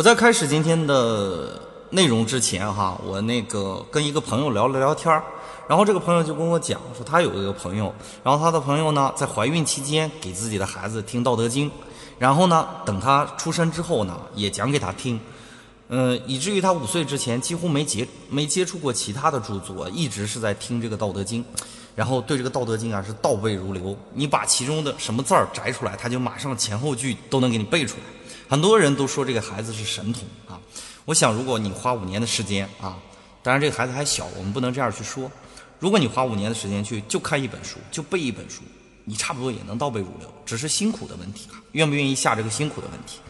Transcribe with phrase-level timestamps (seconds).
[0.00, 5.22] 我在开始今天的内容之前哈，我那个跟一个朋友聊了聊天儿
[5.68, 11.68] 然后这个朋友就跟我讲说，他有一个朋友，然后他的朋友呢在怀孕期间给自己的孩子听《道德经》，
[12.18, 15.20] 然后呢等他出生之后呢也讲给他听，
[15.88, 21.44] 嗯、以至于他五岁之前几乎没接没接触过其他的著作，一直是在听这个《道德经》，
[21.94, 28.19] 然后对这个《道德经》啊是倒背如流，你把其中的什么字儿摘出来，他就马上前后句都能给你背出来。
[28.50, 30.58] 很多人都说这个孩子是神童啊，
[31.04, 32.98] 我想如果你花五年的时间啊，
[33.44, 35.30] 当然这个孩子还小，我们不能这样去说。
[35.78, 38.62] 如果你花五年的时间去就看一本书，就背一本书，
[39.04, 43.20] 你差不多也能倒背如流，只是辛苦的问题啊，愿不愿意下这个辛苦的问题。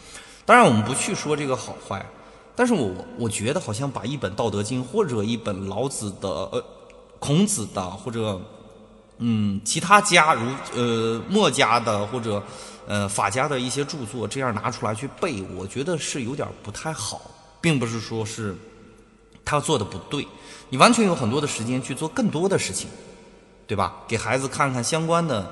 [0.47, 2.03] 当然我们不去说这个好坏，
[2.57, 6.65] 但是我我觉得好像把一本《道德经》或者一本老子的呃
[7.19, 8.41] 孔子的或者
[9.19, 12.43] 嗯，其他家如呃墨家的或者
[12.91, 17.23] 呃法家的一些著作，这样拿出来去背，我觉得是有点不太好，
[17.61, 18.57] 并不是说是
[19.45, 20.27] 他做的不对，
[20.71, 22.91] 你完全有很多的时间去做更多的事情，
[23.65, 23.95] 对吧？
[24.09, 25.49] 给孩子看看相关的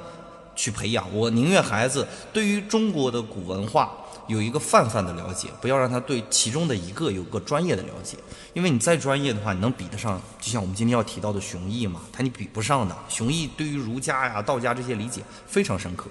[0.57, 3.93] 去培养，我宁愿孩子对于中国的古文化
[4.29, 8.17] 有一个泛泛的了解，不要让他对其中的一个有个专业的了解。
[8.53, 12.97] 因为你再专业的话，你能比得上，就像我们今天要提到的熊毅嘛，他你比不上的。
[13.09, 16.09] 熊毅对于儒家呀、道家这些理解非常深刻，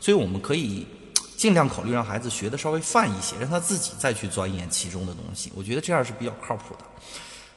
[0.00, 0.86] 所以我们可以
[1.36, 5.52] 尽量考虑让孩子学的稍微泛一些，让他自己再去钻研其中的东西。
[5.54, 6.84] 我觉得这样是比较靠谱的。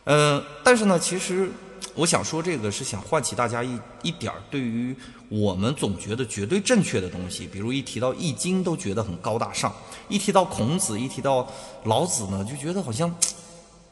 [0.06, 1.50] 嗯，但是呢，其实
[1.96, 4.96] 我想说这个是想唤起大家一一点儿对于
[5.30, 9.74] 我们总觉得绝对正确的东西，比如一提到《易经》都觉得很高大上，
[10.08, 11.48] 一提到孔子，一提到
[11.84, 13.14] 老子呢，就觉得好像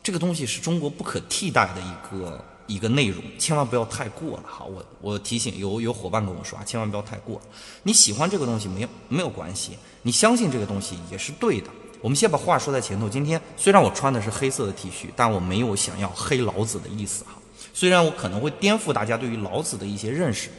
[0.02, 4.66] 这个东西是中国不可替代的一个一个内容，千万不要太过了哈。
[4.66, 7.40] 我我提醒有有伙伴跟我说啊，千万不要太过。
[7.84, 11.68] 你喜欢这个东西没有没有关系，你相信这个东西也是对的。
[12.02, 13.08] 我们先把话说在前头。
[13.08, 17.34] 今天虽然我穿的是黑色的 T 恤，但我没有想要黑老子的意思哈。
[17.74, 20.50] 虽然我可能会颠覆大家对于老子的一些认识，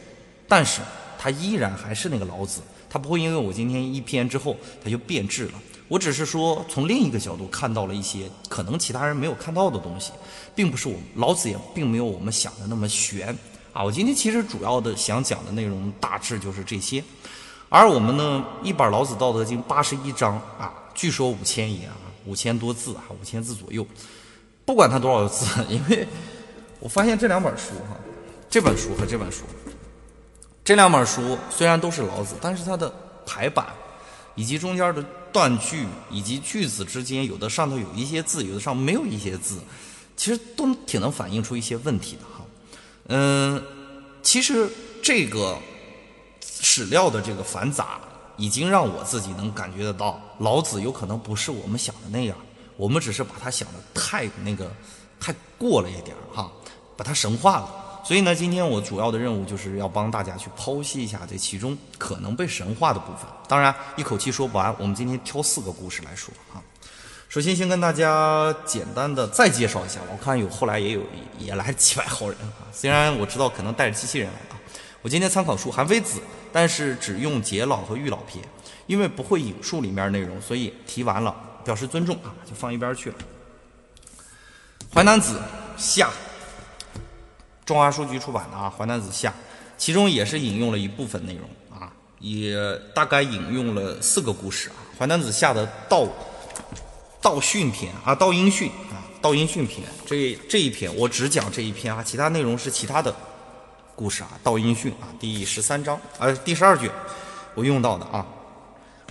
[0.47, 0.81] 但是
[1.17, 5.53] 他依然还是那个老子，他不会因为我今天一篇之后他就变质了。
[5.87, 10.11] 我只是说从另一个角度看到了一些可能其他人没有看到的东西，
[10.55, 13.37] 并不是我老子也并没有我们想的那么玄
[13.73, 13.83] 啊。
[13.83, 17.03] 我今天其实主要的想讲的内容大致就是这些，
[17.69, 20.73] 而我们呢一本老子《道德经》八十一章啊。
[20.95, 23.85] 据说五千言啊，五千多字啊，五千字左右。
[24.63, 26.07] 不管它多少字，因为
[26.83, 27.95] 我发现这两本书哈，
[28.49, 29.43] 这本书和这本书，
[30.65, 32.93] 这两本书虽然都是老子，但是它的
[33.25, 33.67] 排版
[34.35, 35.01] 以及中间的
[35.31, 39.59] 断句以及句子之间，有的上头有一些字，有的上没有一些字，
[40.17, 42.45] 其实都挺能反映出一些问题的哈。
[43.07, 43.63] 嗯，
[44.21, 44.69] 其实
[45.01, 45.57] 这个
[46.41, 48.01] 史料的这个繁杂。
[48.35, 52.35] 已经让我自己能感觉得到，老子有可能不是我们想的那样，
[52.77, 54.71] 我们只是把他想的太那个
[55.19, 56.51] 太过了一点哈，
[56.95, 57.69] 把它神化了。
[58.03, 63.25] 所以呢，今天我主要的任务就是要帮大家去剖析一下这其中可能被神化的部分。
[63.47, 66.59] 当然，一口气说不完，我们今天挑四个故事来说啊。
[67.29, 71.01] 首先，先跟大家简单的再介绍一下，我看有后来也有
[71.39, 74.59] 也来几百号人啊，虽然我知道可能带着机器人来啊。
[75.01, 76.19] 我今天参考书《韩非子》，
[76.51, 78.43] 但是只用解老和喻老篇，
[78.85, 83.15] 因为不会引述里面内容，所以提完了表示尊重啊，就放一边去了。
[84.95, 85.41] 《淮南子》
[85.81, 86.09] 下，
[87.65, 89.33] 中华书局出版的啊，《淮南子》下，
[89.77, 92.57] 其中也是引用了一部分内容啊，也
[92.93, 96.07] 大概引用了四个故事啊，《淮南子》下的道
[97.21, 103.13] 道训篇啊，道音训啊，道音训篇这这一篇我只讲这一篇啊，其他内容是其他的。
[103.95, 106.89] 故事啊，《道音训》啊，第十三章，呃，第十二卷，
[107.53, 108.25] 我用到的啊。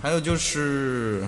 [0.01, 1.23] 还有就是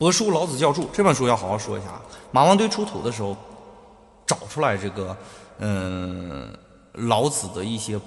[0.04, 2.02] 《帛书老子教注》这本书要好好说一下啊。
[2.32, 3.36] 马王堆出土的时候，
[4.26, 5.16] 找出来这个，
[5.64, 6.52] 嗯，
[6.92, 7.98] 老子的一些，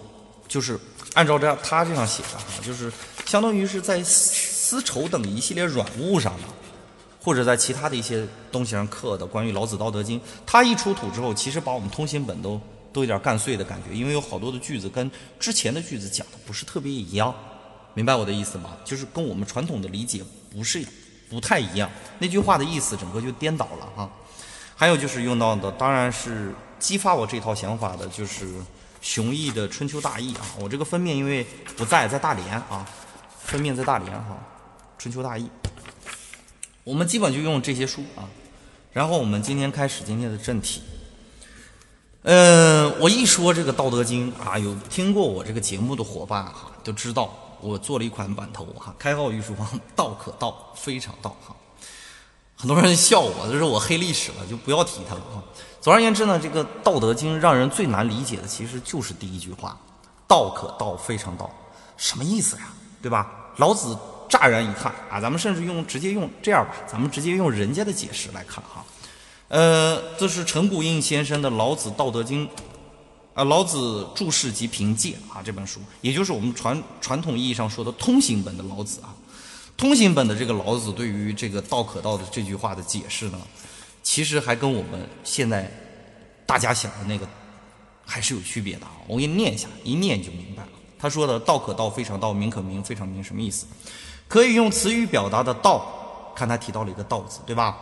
[0.47, 0.79] 就是
[1.13, 2.91] 按照这样他这样写的哈，就是
[3.25, 6.43] 相当于是在丝绸等一系列软物上的，
[7.23, 10.19] 或者在其他的一些东西上刻的关于老子《道德经》。
[10.45, 12.61] 他一出土之后，其实把我们通行本都。
[12.95, 17.35] 都有点干碎的感觉，因为有好多的句子跟之前的句子讲的不是特别一样，
[17.93, 18.69] 明白我的意思吗？
[18.85, 20.81] 就是跟我们传统的理解不是
[21.29, 24.09] 不太一样，那句话的意思整个就颠倒了哈。
[24.77, 28.53] 还有就是用到的，当然是激发我这套想法的，就是
[29.01, 30.45] 熊毅的《春秋大义》啊。
[30.59, 31.45] 我这个封面因为
[31.77, 32.85] 不在，在大连啊，
[33.43, 34.37] 封面在大连哈，
[35.01, 35.43] 《春秋大义》。
[36.83, 38.29] 我们基本就用这些书啊，
[38.93, 40.81] 然后我们今天开始今天的正题。
[42.23, 51.55] 嗯，我一说这个《道德经》啊，有听过我这个节目的伙伴哈，都知道我做了一款版头哈，开号御书房道可道，非常道哈。
[52.57, 55.43] 很多人笑我，这是我黑历史了，就不要提他了啊。
[55.81, 59.77] 总而言之呢，这个《道德经》让人最难理解的其实就是第一句话
[60.27, 61.49] ：“道可道，非常道。”
[61.97, 62.63] 什么意思呀？
[63.01, 63.51] 对吧？
[63.57, 63.97] 老子
[64.27, 68.83] 乍然一看啊，咱们甚至用直接用这样吧，咱们直接用人家的解释来看哈。
[69.47, 72.47] 呃，这是陈谷应先生的《老子道德经》
[73.33, 79.13] 啊，《老子注释及评介》啊这本书，也就是我们传传统意义上说的通行本的老子啊。
[79.77, 83.37] 通行本的这个老子对于这个“道可道”的这句话的解释呢？
[84.01, 85.69] 其实还跟我们现在
[86.45, 87.27] 大家想的那个
[88.05, 88.93] 还是有区别的啊！
[89.07, 90.69] 我给你念一下，一念就明白了。
[90.97, 93.65] 他说的“道可道，非常道；名可名，非常名”什么意思？
[94.27, 97.77] 可以用词语表达的道，看他提到了一个“道”字，对吧？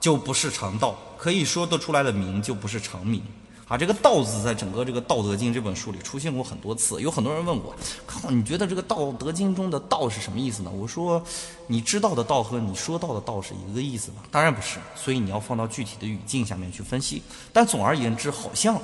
[0.00, 3.22] 就不是常道，可以说得出来的名，就不是常名。
[3.68, 7.02] 啊，这个“道”字在整个这个《道德经》这本书里出现过很多次。
[7.02, 7.76] 有很多人问我，
[8.06, 10.70] 靠，你觉得这个《道德经》中的“道”是什么意思呢？
[10.70, 11.22] 我说，
[11.66, 14.22] 你知道的“道”和你说到的“道”是一个意思吗？
[14.30, 14.78] 当然不是。
[14.96, 17.22] 所以你要放到具体的语境下面去分析。
[17.52, 18.80] 但总而言之，好像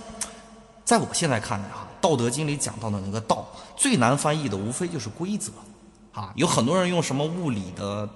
[0.85, 3.49] 在我现在看来，哈，《道德经》里讲到的那个“道”，
[3.79, 5.51] 最难翻译的无非就是规则。
[6.13, 8.07] 啊，有很多人用什么物理的。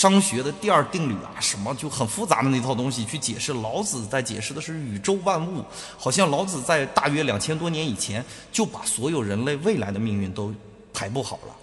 [0.00, 3.52] 商学的第二定律啊，什么就很复杂的那套东西去解释。
[3.52, 5.62] 老子在解释的是宇宙万物，
[5.98, 10.54] 好像老子在大约两千多年以前就把所有人类未来的命运都
[10.94, 11.54] 排布好了。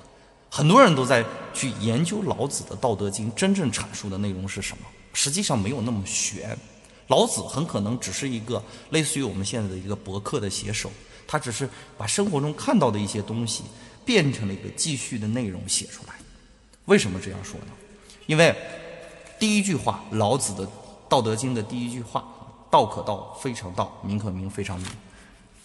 [0.51, 6.55] 很多人都在去研究老子的《道德经》真正阐述的内容是什么，实际上没有那么玄。
[7.07, 10.91] 老子很可能只是一个类似于我们现在的一个博客的写手，
[11.25, 11.67] 他只是
[11.97, 13.63] 把生活中看到的一些东西
[14.05, 16.13] 变成了一个继续的内容写出来。
[16.85, 17.73] 为什么这样说呢？
[18.27, 18.53] 因为
[19.39, 20.63] 第一句话，老子的
[21.09, 22.23] 《道德经》的第一句话
[22.69, 24.87] ，“道可道，非常道；名可名，非常名。”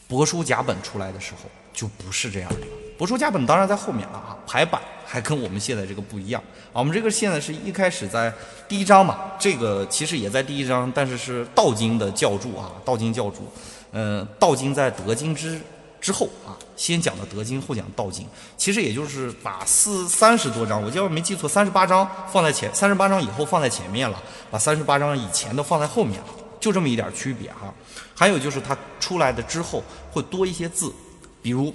[0.09, 2.61] 帛书甲本出来的时候就不是这样的。
[2.99, 6.43] 帛书甲本当然在后面了啊，排版还跟我们现在这个不一样
[6.73, 6.81] 啊。
[6.81, 8.33] 我们这个现在是一开始在
[8.69, 13.51] 第一章嘛，这个其实也在第一章，但是是道经的教注啊，道经教注。
[13.93, 15.61] 嗯，道经在德经之。
[16.03, 18.27] 之后啊，先讲的《德经》，后讲《道经》，
[18.57, 24.21] 其实也就是把四三十多章，我要是没记错，三十八章放在前，三十八章以后放在前面了，
[24.51, 26.27] 把三十八章以前的放在后面了，
[26.59, 27.73] 就这么一点区别哈。
[28.17, 30.93] 还有就是它出来的之后会多一些字，
[31.41, 31.73] 比如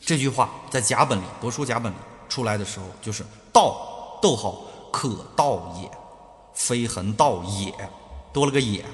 [0.00, 1.96] 这句话在甲本里，帛书甲本里
[2.28, 5.90] 出来的时候，就是“道，逗号可道也，
[6.54, 7.74] 非恒道也”，
[8.32, 8.84] 多了个“也”，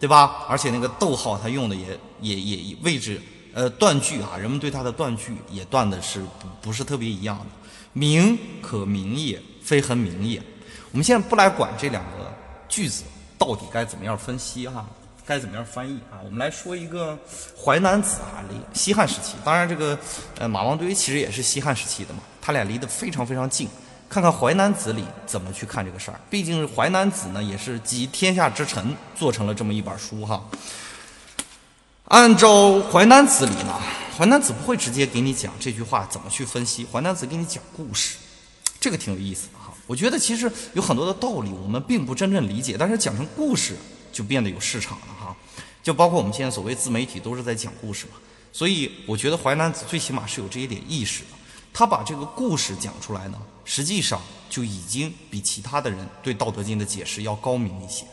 [0.00, 0.46] 对吧？
[0.48, 3.22] 而且那个逗号它用的也也也位置。
[3.58, 7.46] 呃，断句啊，人们对它的断句也断的是不不是特别一样的。
[7.92, 10.40] 名可名也，非恒名也。
[10.92, 12.32] 我们现在不来管这两个
[12.68, 13.02] 句子
[13.36, 14.86] 到底该怎么样分析哈，
[15.26, 16.22] 该怎么样翻译啊？
[16.24, 17.14] 我们来说一个
[17.60, 19.34] 《淮南子》啊，离西汉时期。
[19.44, 19.98] 当然，这个
[20.38, 23.68] 呃马王堆其实也是西汉时期的嘛，他俩离得非常非常近。
[24.08, 26.20] 看看《淮南子》里怎么去看这个事儿。
[26.30, 30.40] 毕竟《淮南子》呢，也是集天下之臣做成了这么一本书哈。
[32.08, 33.78] 按照《淮南子》里呢，
[34.16, 38.16] 《淮南子》不会直接给你讲这句话怎么去分析，《淮南子》给你讲故事，
[38.80, 39.74] 这个挺有意思的哈。
[39.86, 43.76] 我觉得其实有很多的道理我们并不真正理解，但是讲成故事
[44.10, 45.36] 就变得有市场了哈。
[45.82, 48.12] 就包括我们现在所谓自媒体都是在讲故事嘛，
[48.54, 51.30] 所以我觉得《淮南子》最起码是有这一点意识的。
[51.74, 54.18] 他把这个故事讲出来呢，实际上
[54.48, 58.06] 就已经比其他的人对《道德经》的解释要高明一些。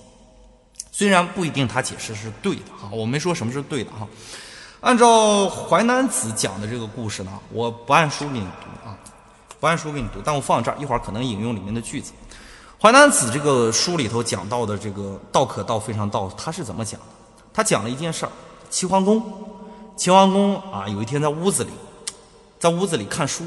[0.98, 4.08] 虽然不一定他解释是对的哈，我没说什么是对的哈。
[4.80, 8.96] 按照《淮南子》讲的这个故事呢，我不按书给你读啊，
[9.60, 12.14] 不按书给你读，但我放这儿，一会儿可能引用里面的句子。
[12.82, 17.06] 《淮南子》这个书里头讲到的这个“道可道，非常道”，他是怎么讲的？
[17.54, 18.32] 他讲了一件事儿：
[18.70, 19.22] 齐桓公，
[19.98, 21.72] 齐桓公啊，有一天在屋子里，
[22.58, 23.44] 在屋子里看书，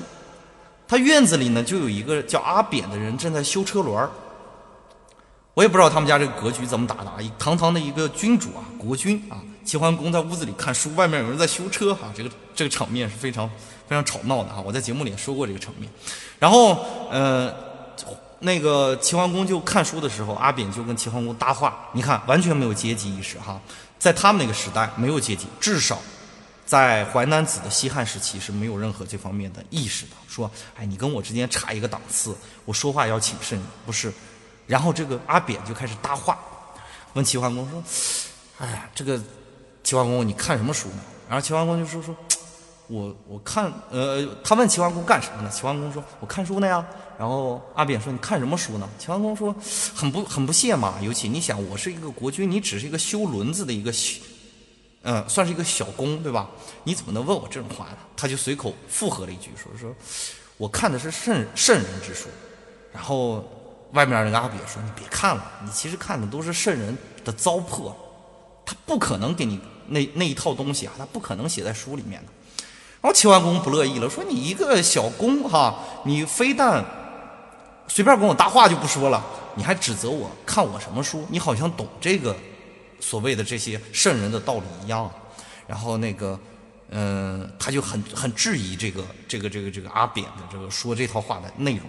[0.86, 4.10] 他院子里呢就有一个叫阿扁的人正在修车轮儿。
[5.58, 7.18] 我也不知道他们家这个格局怎么打的啊！
[7.36, 13.50] 堂堂的一个君主啊，国君啊，齐桓公在屋子里看书，外面有人在修车哈，这个这个场面是非常
[13.88, 14.62] 非常吵闹的哈。
[14.64, 15.90] 我在节目里也说过这个场面。
[16.38, 16.78] 然后
[17.10, 17.52] 呃，
[18.38, 23.60] 那个齐桓公就看书的时候，阿扁就跟齐桓公搭话，你看完全没有阶级意识哈，
[23.98, 25.98] 在他们那个时代没有阶级，至少
[26.64, 30.12] 在淮南子的西汉时期是没有任何这方面的意识的。
[30.28, 32.32] 说哎，你跟我之间差一个档次，
[32.64, 34.12] 我说话要谨慎，不是。
[34.68, 36.38] 然后这个阿扁就开始搭话，
[37.14, 37.82] 问齐桓公说
[38.60, 39.18] ：“哎呀，这个
[39.82, 42.14] 齐桓公，你看什么书呢？”然后齐桓公就说：“说，
[42.86, 45.50] 我我看，呃，他问齐桓公干什么呢？
[45.50, 46.86] 齐桓公说：我看书呢呀。
[47.18, 48.86] 然后阿扁说：你看什么书呢？
[48.98, 49.54] 齐桓公说：
[49.94, 50.96] 很不很不屑嘛。
[51.00, 54.20] 尤其你想，我是一个国君，你只是一个修轮子的一个小，
[55.02, 56.48] 嗯，算是一个小工，对吧？
[56.84, 57.96] 你怎么能问我这种话呢？
[58.14, 59.94] 他就随口附和了一句，说：说，
[60.58, 62.28] 我看的是圣圣人之书。
[62.92, 63.50] 然后。
[63.92, 67.92] 外面那个阿扁说：“你别看了，你其实看的都是圣人的糟粕，
[68.64, 72.32] 他不可能给你那那一套东西啊，他不可能写在书里面的。”
[73.00, 76.84] 然后齐桓公不乐意了，说：“你一个小公哈，你非但
[77.86, 81.24] 随便跟我搭话就不说了，你还指责我看我什么书？
[81.30, 82.36] 你好像懂这个
[83.00, 85.10] 所谓的这些圣人的道理一样。”
[85.66, 86.38] 然后那个，
[86.90, 91.82] 嗯，他就很很质疑这个这个这个这个阿扁的这个说这套话的内容。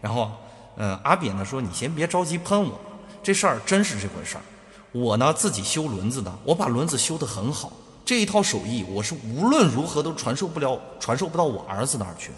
[0.00, 0.32] 然后，
[0.80, 2.80] 嗯，阿扁呢说：“你先别着急喷我，
[3.20, 4.42] 这事儿真是这回事儿。
[4.92, 7.72] 我呢自己修轮子的，我把轮子修得很好。
[8.04, 12.36] 这一套手艺，我是无论如何都传授不了，传授不到我儿子那儿去的。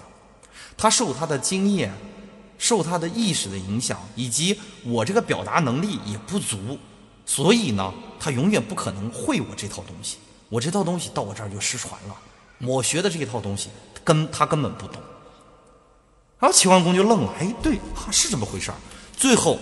[0.75, 1.93] 他受他的经验，
[2.57, 6.79] 受他的意识的影响，以及我这个表达能力也不足，
[7.27, 10.17] 所以呢，他永远不可能会我这套东西。
[10.49, 12.17] 我这套东西到我这儿就失传了。
[12.67, 13.69] 我学的这一套东西，
[14.03, 14.99] 根他根本不懂。”
[16.41, 17.79] 然后齐桓公就愣了，哎，对，
[18.11, 18.77] 是这么回事儿。
[19.15, 19.59] 最后，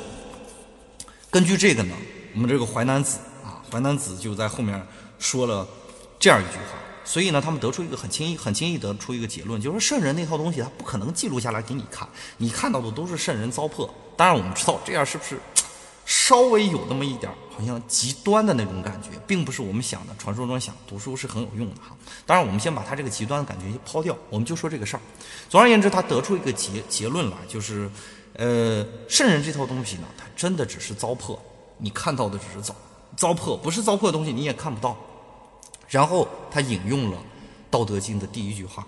[1.28, 1.94] 根据这个呢，
[2.34, 4.80] 我们这个淮南子啊，淮南子就在后面
[5.18, 5.66] 说了
[6.20, 6.78] 这样一句话。
[7.04, 12.06] 所以呢，他们得出一个很轻易、很轻易得出一个结论，就是圣人那套东西他不可能记录下来给你看，
[12.36, 13.90] 你看到的都是圣人糟粕。
[14.16, 15.40] 当然，我们知道这样是不是？
[16.08, 20.16] 稍微有那么一点好像极端的那种感觉，并不是我们想的。
[20.16, 21.94] 传说中想读书是很有用的哈。
[22.24, 25.02] 当然，我们先把他这个极端的感觉抛掉，我们就说这个事儿。
[25.50, 27.90] 总而言之，他得出一个结结论来，就是，
[28.32, 31.38] 呃，圣人这套东西呢，它真的只是糟粕，
[31.76, 32.74] 你看到的只是糟
[33.14, 34.96] 糟粕，不是糟粕的东西你也看不到。
[35.88, 37.16] 然后他引用了
[37.70, 38.86] 《道德经》的第一句话：“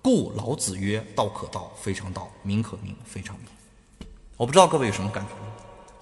[0.00, 3.46] 故老子曰：道可道，非常道；名可名，非常名。”
[4.36, 5.30] 我不知道各位有什么感觉。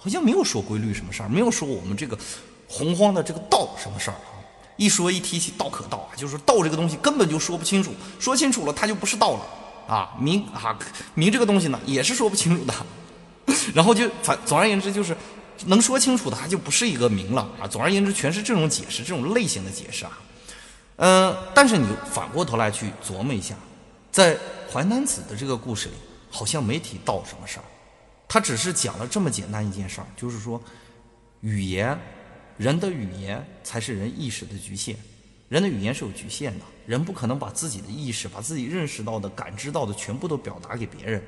[0.03, 2.17] 好像没有说规律什么事儿，没有说我们这个
[2.67, 4.35] 洪荒的这个道什么事儿啊。
[4.75, 9.47] 一说一提起道可道啊，就是道这个东西根本就说不清楚，说清楚了它就不是道了
[9.87, 10.13] 啊。
[10.19, 10.77] 名啊
[11.13, 12.73] 名这个东西呢也是说不清楚的，
[13.73, 15.15] 然后就反总而言之就是
[15.67, 17.65] 能说清楚的它就不是一个名了啊。
[17.65, 20.19] 总而言之全是这种解释，这种类型的解释啊。
[20.97, 23.55] 嗯，但是你反过头来去琢磨一下，
[24.11, 24.37] 在
[24.69, 25.95] 淮南子的这个故事里，
[26.29, 27.63] 好像没提道什么事儿。
[28.27, 30.59] 他只是讲了这么简单一件事儿，就是说，
[31.41, 31.95] 语言，
[32.57, 34.95] 人的语言才是人意识的局限。
[35.49, 41.21] 人的语言是有局限的，人不可能把自己的意识、把自己认识到的、感知到的全部都表达给别人。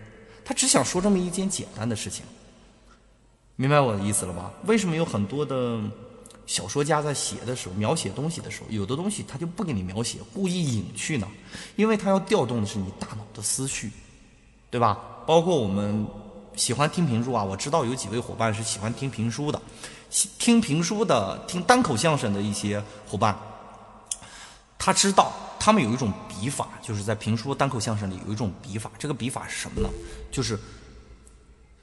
[0.43, 2.25] 他只想说这么一件简单的事情，
[3.55, 4.51] 明白我的意思了吧？
[4.65, 5.79] 为什么有很多的
[6.47, 11.27] 小说家在写的时候、描写东西的时候，有的东西他就不给你描写，故意隐去呢？
[11.75, 13.91] 因为他要调动的是你大脑的思绪，
[14.71, 14.97] 对吧？
[15.27, 16.07] 包括我们。
[16.55, 17.43] 喜欢听评书啊！
[17.43, 19.61] 我知道有几位伙伴是喜欢听评书的，
[20.39, 23.37] 听评书的、听单口相声的一些伙伴，
[24.77, 28.89] 他知道他们有一种笔法，就是在评书、单口相声里有一种笔法。
[28.97, 29.89] 这个笔法是什么呢？
[30.31, 30.57] 就是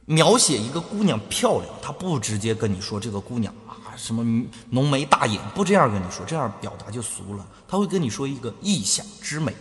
[0.07, 4.25] 描写一个姑娘漂亮，他不直接跟你说这个姑娘啊什么
[4.71, 7.47] 浓眉大眼，不这样跟你说，这样表达就俗了。
[7.69, 9.55] 他会跟你说一个意象之美。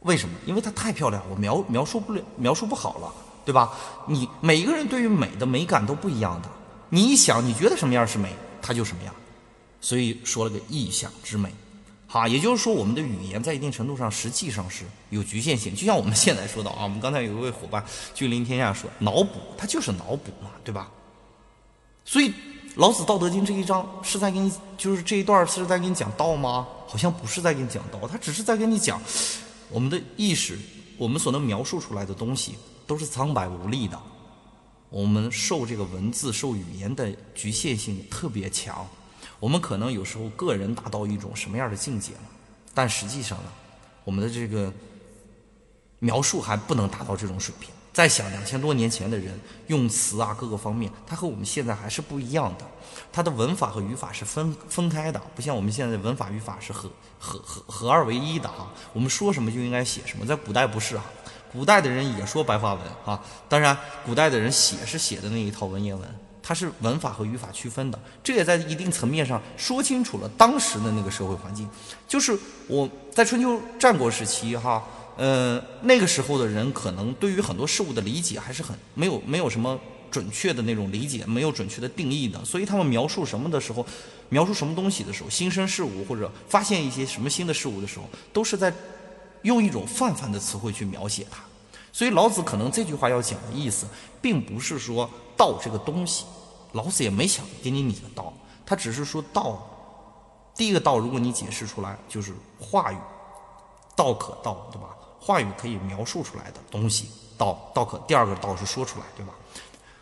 [0.00, 0.34] 为什么？
[0.46, 3.12] 因为她太漂亮，我描描述不了，描述不好了。
[3.50, 3.72] 对吧？
[4.06, 6.48] 你每一个人对于美的美感都不一样的。
[6.88, 9.12] 你一想，你觉得什么样是美，它就什么样。
[9.80, 11.52] 所以说了个意象之美，
[12.06, 15.74] 好，也就是说，我们的语言在一定程度上实际上是有局限性。
[15.74, 20.88] 就像我们现在说的啊，我们刚才有一位伙伴君临天下说，脑补，它就是脑补嘛，对吧？
[22.04, 22.32] 所以
[22.76, 26.68] 老子《道德经》这一章是在给你，就是这一段是在给你讲道吗？
[26.86, 29.02] 好像不是在给你讲道，他只是在跟你讲
[29.70, 30.56] 我们的意识，
[30.96, 32.54] 我们所能描述出来的东西。
[32.90, 33.96] 都是苍白无力的，
[34.88, 38.84] 我们受这个文字、受语言的局限性特别强。
[39.38, 42.26] 我们可能有时候个人达到一种什么样的境界呢？
[42.74, 43.52] 但实际上呢，
[44.02, 44.72] 我们的这个
[46.00, 47.70] 描述还不能达到这种水平。
[47.92, 52.66] 再想两千多年前的人用词啊，各个方面，他和我们现在还是不一样的。
[53.12, 58.68] 他的文法和语法是分分开的，不像我们现在文法语法是合合合合二为一的哈。
[58.92, 61.04] 我们说什么就应该写什么，在古代不是啊。
[61.52, 63.76] 古代的人也说白话文啊，当然，
[64.06, 66.08] 古代的人写是写的那一套文言文，
[66.40, 71.68] 它是文法和语法区分的，这也在一定层面上说清楚了当时的那个社会环境。
[72.06, 72.38] 就是
[72.68, 74.84] 我在春秋战国时期哈，
[75.16, 79.76] 呃，那个时候的人可能对于很多事物的理解还是很没有没有什么
[80.08, 83.84] 准确的那种理解，没有准确的定义的，所以他们描述什么的时候，
[84.28, 88.72] 描述什么东西的时候，新生事物或者发现一些什么新的事物的时候，都是在。
[89.42, 91.42] 用一种泛泛的词汇去描写它，
[91.92, 93.86] 所以老子可能这句话要讲的意思，
[94.20, 96.24] 并不是说道这个东西，
[96.72, 98.32] 老子也没想给你拟个道，
[98.66, 99.60] 他只是说道，
[100.54, 102.96] 第一个道，如果你解释出来，就是话语，
[103.96, 104.88] 道可道，对吧？
[105.20, 109.32] 话语可以描述出来的东西，道道可，第二个道是说出来，对吧？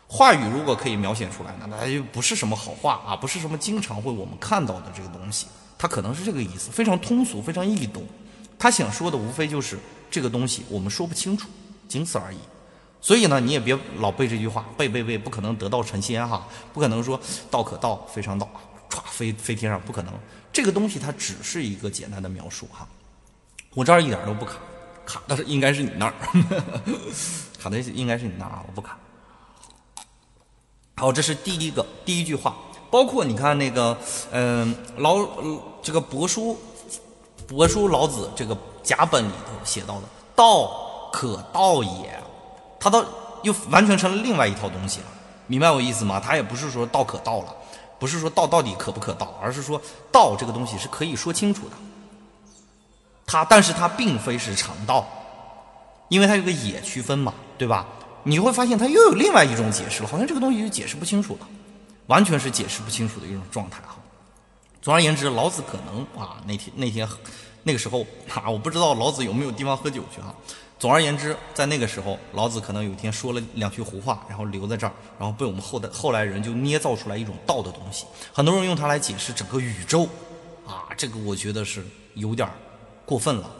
[0.07, 5.45] 话语如果可以描写出来，那那就不是什么好话啊，不是什么经常会我们看到的这个东西，
[5.77, 8.03] 它可能是这个意思，非常通俗，非常易懂。
[8.59, 9.79] 他想说的无非就是
[10.11, 11.47] 这个东西我们说不清楚，
[11.87, 12.37] 仅此而已。
[13.01, 17.17] 所以呢，你也别老背这句话，背背背，不可能得道成仙哈，不可能说
[17.49, 18.45] 道可道非常道，
[18.89, 20.13] 歘飞飞天上，不可能。
[20.51, 22.85] 这个东西它只是一个简单的描述哈。
[23.73, 24.57] 我这儿一点都不卡，
[25.05, 26.13] 卡的是应该是你那儿，
[27.57, 28.97] 卡的应该是你那儿啊，我不卡。
[30.97, 32.57] 好，这是第一个第一句话，
[32.91, 33.97] 包括你看那个，
[34.31, 35.25] 嗯，老
[35.81, 36.59] 这个帛书，
[37.49, 40.01] 帛书老子这个甲本里头写到的
[40.35, 42.21] “道可道也”，
[42.79, 43.03] 他倒
[43.41, 45.07] 又完全成了另外一套东西了，
[45.47, 46.19] 明白我意思吗？
[46.19, 47.55] 他也不是说道可道了，
[47.97, 51.75] 不是说道到底可不可道，而是说道这个东西是可以说清楚的。
[53.25, 55.07] 它，但是它并非是常道，
[56.07, 57.85] 因为它有个也区分嘛，对吧？
[58.23, 61.47] 你会发现它又有另外一种解释了，好像这个东西就解释不清楚了，
[62.07, 63.95] 完全是解释不清楚的一种状态哈。
[64.81, 67.07] 总而言之，老子可能啊那天那天
[67.63, 70.33] 那个时候啊，我不知道老子有没有地方喝酒去哈。
[70.79, 80.07] 总而言之，在那个时候，老子可能有一天说了两句胡话，然后留在这儿，然后被我们后代后来人就捏造出来一种道的东西，很多人用它来解释整个宇宙
[80.65, 82.49] 啊，这个我觉得是有点
[83.05, 83.51] 过分了。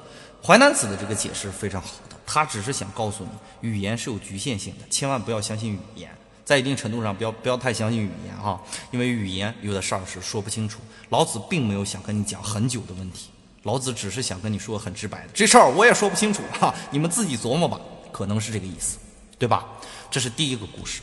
[0.41, 2.15] 淮南子的这个解释非常好的。
[2.25, 6.09] 他只是想告诉你，语言是有局限性的，千万不要相信语言。
[6.49, 10.79] 在一定程度上，不要不要太相信语言哈，因为语言有的事儿是说不清楚。
[11.09, 13.29] 老子并没有想跟你讲很久的问题，
[13.61, 17.79] 老子只是想跟你说很直白的，这事儿我也说不清楚哈，你们自己琢磨吧，
[18.11, 18.97] 可能是这个意思，
[19.37, 19.63] 对吧？
[20.09, 21.01] 这是第一个故事。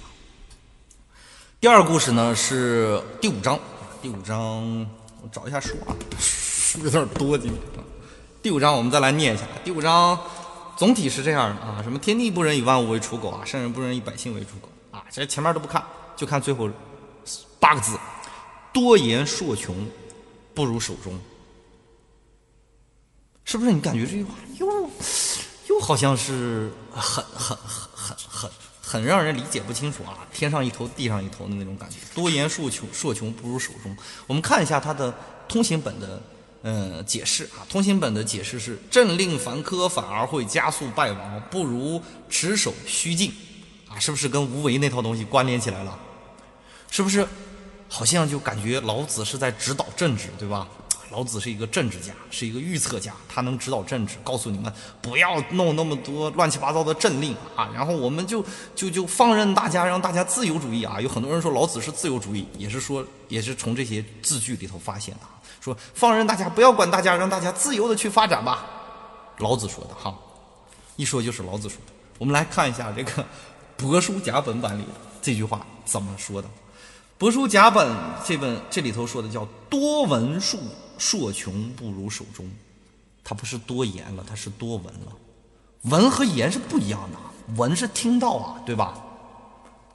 [1.60, 3.56] 第二个故事呢是第五章，
[4.02, 4.84] 第五章
[5.22, 7.60] 我找一下书啊，书有点多今天。
[8.42, 10.18] 第五章我们再来念一下，第五章。
[10.76, 15.04] 总体是这样的啊，什么天地不仁，以万物为刍狗啊，圣人不仁，以百姓为刍狗啊。
[15.10, 15.84] 这前面都不看，
[16.16, 16.70] 就看最后
[17.60, 17.98] 八个字：
[18.72, 19.86] 多言数穷，
[20.54, 21.18] 不如守中。
[23.44, 23.72] 是不是？
[23.72, 24.90] 你感觉这句话又
[25.68, 28.50] 又好像是很很很很很
[28.82, 30.26] 很让人理解不清楚啊？
[30.32, 31.96] 天上一头，地上一头的那种感觉。
[32.14, 33.96] 多言数穷，数穷不如守中。
[34.26, 35.14] 我们看一下它的
[35.48, 36.22] 通行本的。
[36.62, 43.32] 呃，解释啊，通行本的解释是：政令繁苛，反而会加速败亡，不如持守虚静。
[43.98, 45.98] 是不是跟无为那套东西关联起来了？
[46.90, 47.26] 是不是？
[47.88, 50.66] 好像就感觉老子是在指导政治，对吧？
[51.12, 61.00] 老子是一个政治家，是一个预测家，他能指导政治，告诉你们不要弄那么多乱七八糟的政令啊，然后我们就就就放任大家，让大家自由主义啊。
[61.00, 65.20] 有很多人说老子是自由主义，也是说也是从这些字句里头发现的。
[65.60, 68.66] 说放任大家，不要管大家，让大家自由的去发展吧。
[69.38, 70.12] 老子说的哈，
[70.96, 71.92] 一说就是老子说的。
[72.18, 73.12] 我们来看一下这个
[73.78, 74.84] 《帛书甲本》版里
[75.20, 76.48] 这句话怎么说的。
[77.22, 77.86] 《帛书甲本》
[78.26, 80.58] 这本这里头说的叫“多闻数
[80.98, 82.50] 数穷，不如守中”，
[83.24, 85.12] 它不是多言了，它是多闻了。
[85.82, 87.18] 闻和言是不一样的，
[87.56, 88.94] 闻是听到啊，对吧？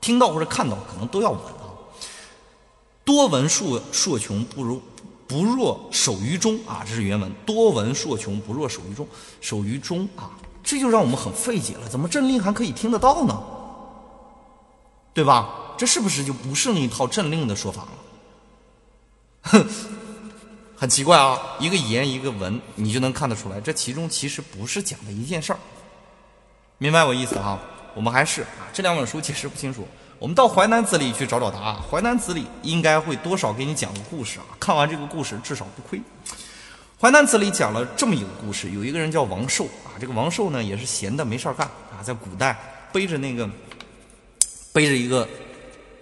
[0.00, 1.70] 听到或者看到，可能都要闻啊。
[3.04, 4.80] 多闻数数穷，不如。
[5.28, 7.32] 不若守于中啊，这是原文。
[7.46, 9.06] 多闻数穷，不若守于中。
[9.40, 10.30] 守于中啊，
[10.62, 11.88] 这就让我们很费解了。
[11.88, 13.42] 怎么政令还可以听得到呢？
[15.14, 15.48] 对吧？
[15.76, 17.88] 这是不是就不是那一套政令的说法了？
[19.50, 19.66] 哼，
[20.76, 21.38] 很奇怪啊。
[21.58, 25.58] 一个言，一个文，你就能看得出来，这其中其实不是讲的一件事儿。
[26.78, 27.58] 明白我意思哈？
[27.94, 29.86] 我们还是啊，这两本书解释不清楚。
[30.18, 34.46] 我们到《淮南子》里去找找答案，《淮南子》里应该会多少给你讲个故事啊！
[34.60, 35.98] 看完这个故事，至少不亏。
[37.00, 42.56] 《淮南子》里讲了这么一个故事：有一个人叫王寿啊，这个王寿呢也是闲的没事干啊，在古代
[42.92, 43.50] 背着那个
[44.72, 45.28] 背着一个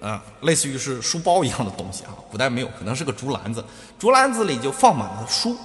[0.00, 3.64] 啊，类似于是书包一样的东西啊，古代没有，可能是个竹篮子，
[3.98, 5.56] 竹篮子里就放满了书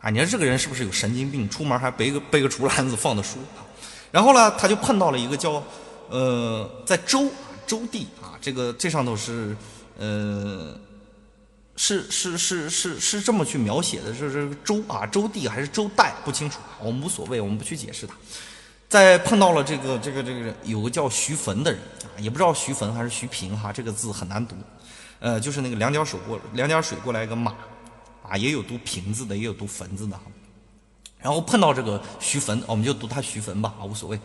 [0.00, 0.10] 啊。
[0.10, 1.48] 你说这个人是不是有神经病？
[1.48, 3.62] 出门还背个背个竹篮子放的书啊？
[4.10, 5.62] 然后呢，他就碰到了一个叫。
[6.10, 7.26] 呃，在周
[7.66, 9.56] 周地啊，这个这上头是，
[9.96, 10.78] 呃，
[11.74, 18.14] 是是是是是这么去描写的，是是周啊，周地还是周代不清楚，我们无所谓，我们不去解释它。
[18.92, 24.54] 在碰到了这个这个这个有个叫徐坟的人啊，也不知道徐坟还是徐平哈，这个字很难读，
[25.18, 27.54] 呃，就是那个两点水过两点水过来一个马
[28.28, 30.24] 啊，也有读平字的，也有读坟字的哈。
[31.18, 34.20] 然后碰到这个徐坟，我们就读他徐坟吧啊，无所谓。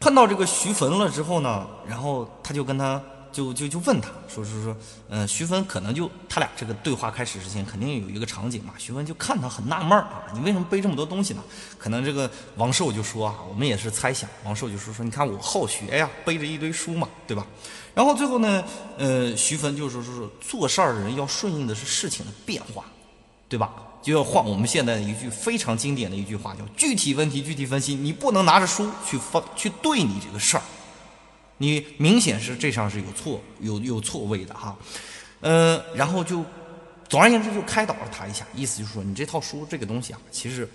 [0.00, 3.00] 碰到这个徐坟了之后呢，然后他就跟他
[3.34, 4.76] 就就就问他说说说，
[5.08, 8.72] 呃，徐芬可能就他俩这个对话开始之前，肯定有一个场景嘛。
[8.78, 11.42] 徐芬就看他很纳闷啊，你为什么背这么多东西呢？
[11.76, 14.30] 可能这个王寿就说啊，我们也是猜想。
[14.44, 17.44] 王寿就说说，你看我好学呀，背着一堆书嘛，对吧？
[17.92, 18.64] 然后最后呢，
[18.96, 22.84] 呃，徐芬就说说说，做事儿的人要顺应的是事情的变化，
[23.48, 23.72] 对吧？
[24.00, 27.94] 就要换我们现在的一句非常经典的一句话，叫具体问题具体分析。
[27.94, 30.62] 你不能拿着书去放去对你这个事儿。
[31.58, 34.76] 你明显是这上是有错有有错位的哈，
[35.40, 36.44] 呃，然后就
[37.08, 40.68] 总而言之就开导了他一下，意思就是说你这套书这个东西啊，其实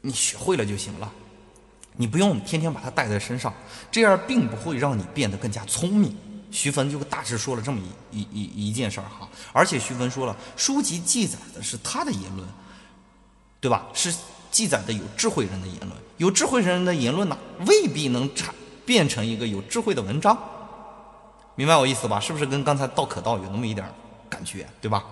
[0.00, 1.12] 你学会了就行了，
[1.96, 3.54] 你不用天天把它带在身上，
[3.90, 6.16] 这样并不会让你变得更加聪明。
[6.50, 12.46] 徐芬就大致说了这么一一一一件事儿哈，而且徐芬说了，书籍记载的是他的言论，
[13.60, 13.86] 对吧？
[13.94, 14.12] 是
[14.50, 18.54] 记载的有智慧人的言论，有智慧人的言论呢，未必能产。
[18.84, 20.36] 变成一个有智慧的文章，
[21.54, 22.18] 明白我意思吧？
[22.18, 23.86] 是不是跟刚才道可道有那么一点
[24.28, 25.04] 感觉，对吧？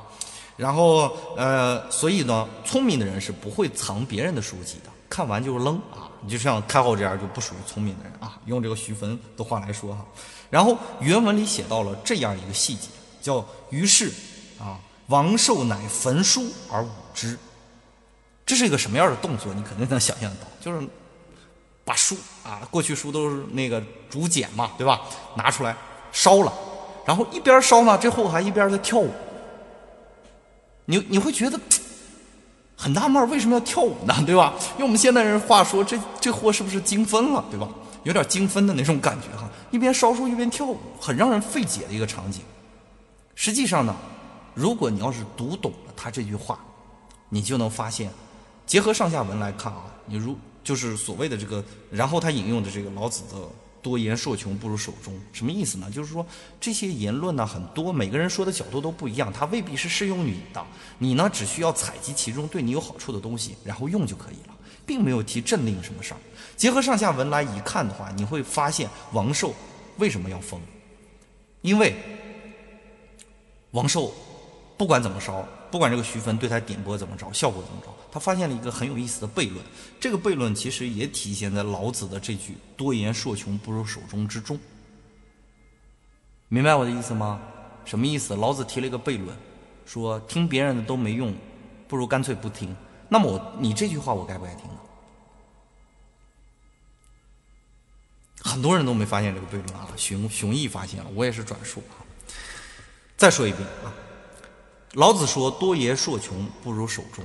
[0.56, 6.10] 然后呃，所以呢，聪明的人是不会藏别人的书籍的，看完就扔啊。
[6.22, 8.38] 你就像太后这样就不属于聪明的人啊。
[8.44, 10.04] 用这个徐坟的话来说哈，
[10.50, 12.88] 然后原文里写到了这样一个细节，
[13.22, 14.12] 叫于是
[14.58, 17.38] 啊，王寿乃焚书而舞之。
[18.44, 19.54] 这是一个什么样的动作？
[19.54, 20.86] 你肯定能想象到，就是。
[21.90, 25.00] 把书啊，过去书都是那个竹简嘛，对吧？
[25.34, 25.76] 拿出来
[26.12, 26.52] 烧了，
[27.04, 29.10] 然后一边烧呢，这后还一边在跳舞。
[30.84, 31.58] 你你会觉得
[32.76, 34.14] 很纳闷，为什么要跳舞呢？
[34.24, 34.54] 对吧？
[34.78, 37.44] 用我们现代人话说，这这货是不是精分了？
[37.50, 37.68] 对吧？
[38.04, 42.42] 有点精分的那种感觉哈，一边烧书一边跳舞，很让人费解的一个场景。
[43.34, 43.96] 实际上呢，
[44.54, 46.56] 如果你要是读懂了他这句话，
[47.28, 48.12] 你就能发现，
[48.64, 50.38] 结合上下文来看啊，你如。
[50.62, 53.48] 就是所谓的这个，然后他引用的这个老子的
[53.82, 55.90] “多言数穷，不如守中”，什么意思呢？
[55.90, 56.24] 就是说
[56.60, 60.64] 这些言论呢很多，每个人说的角度都不一样，它未必是适用于你的。
[60.98, 66.20] 你呢只需要采集其中对你有好处的东西，然后用就可以了，并没有提政令什么事儿。
[66.56, 69.54] 结合上下文来一看的话，你会发现王寿
[69.96, 70.60] 为什么要封？
[71.62, 71.94] 因为
[73.70, 74.12] 王寿
[74.76, 75.46] 不管怎么烧。
[75.70, 79.64] 不管这个徐芬对他点播怎么着，效果怎么着，他发现了一个很有意思的悖论。
[80.00, 84.58] 这个悖论其实也体现在老子的这句“多言数穷，不如守中”之中。
[86.48, 87.40] 明白我的意思吗？
[87.84, 88.34] 什么意思？
[88.34, 89.36] 老子提了一个悖论，
[89.86, 91.32] 说听别人的都没用，
[91.86, 92.76] 不如干脆不听。
[93.08, 94.76] 那么我你这句话我该不该听呢？
[98.42, 102.02] 很多人都没发现这个悖论啊，熊熊毅发现了，我也是转述啊。
[103.16, 103.94] 再说一遍啊。
[104.94, 107.24] 老子说：“多言数穷，不如守中。”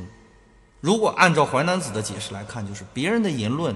[0.82, 3.76] 如果按照淮南子的解释来看，就是别人的言论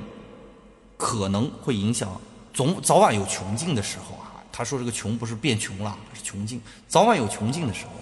[0.96, 2.22] 可能会影响，
[2.54, 4.32] 总早晚有穷尽的时候啊。
[4.52, 7.94] 他说这个穷不是变穷了，是穷尽，早晚有穷尽的时候，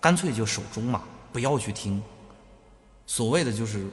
[0.00, 1.02] 干脆就守中嘛，
[1.32, 2.00] 不要去听。
[3.06, 3.86] 所谓的就是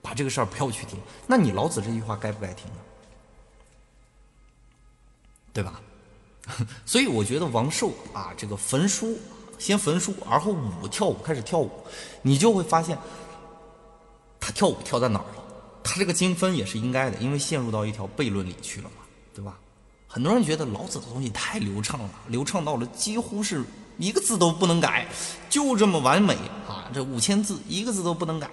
[0.00, 0.98] 把这个事儿不要去听。
[1.26, 2.76] 那你老子这句话该不该听呢？
[5.52, 5.80] 对吧？
[6.84, 9.16] 所以我觉得王寿啊，这个焚书。
[9.62, 11.70] 先焚书，而后舞跳舞，开始跳舞，
[12.22, 12.98] 你就会发现，
[14.40, 15.44] 他跳舞跳在哪儿了？
[15.84, 19.56] 他这个精分也是应该的，因为陷入到一条悖论里去了嘛，对吧？
[20.08, 23.62] 很多人觉得老子的东西太流畅了，流畅到了几乎是
[23.98, 25.06] 一个字都不能改，
[25.48, 26.34] 就这么完美
[26.66, 26.90] 啊！
[26.92, 28.50] 这五千字一个字都不能改，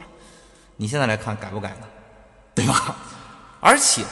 [0.76, 1.88] 你现在来看改不改呢？
[2.54, 2.96] 对吧？
[3.60, 4.06] 而且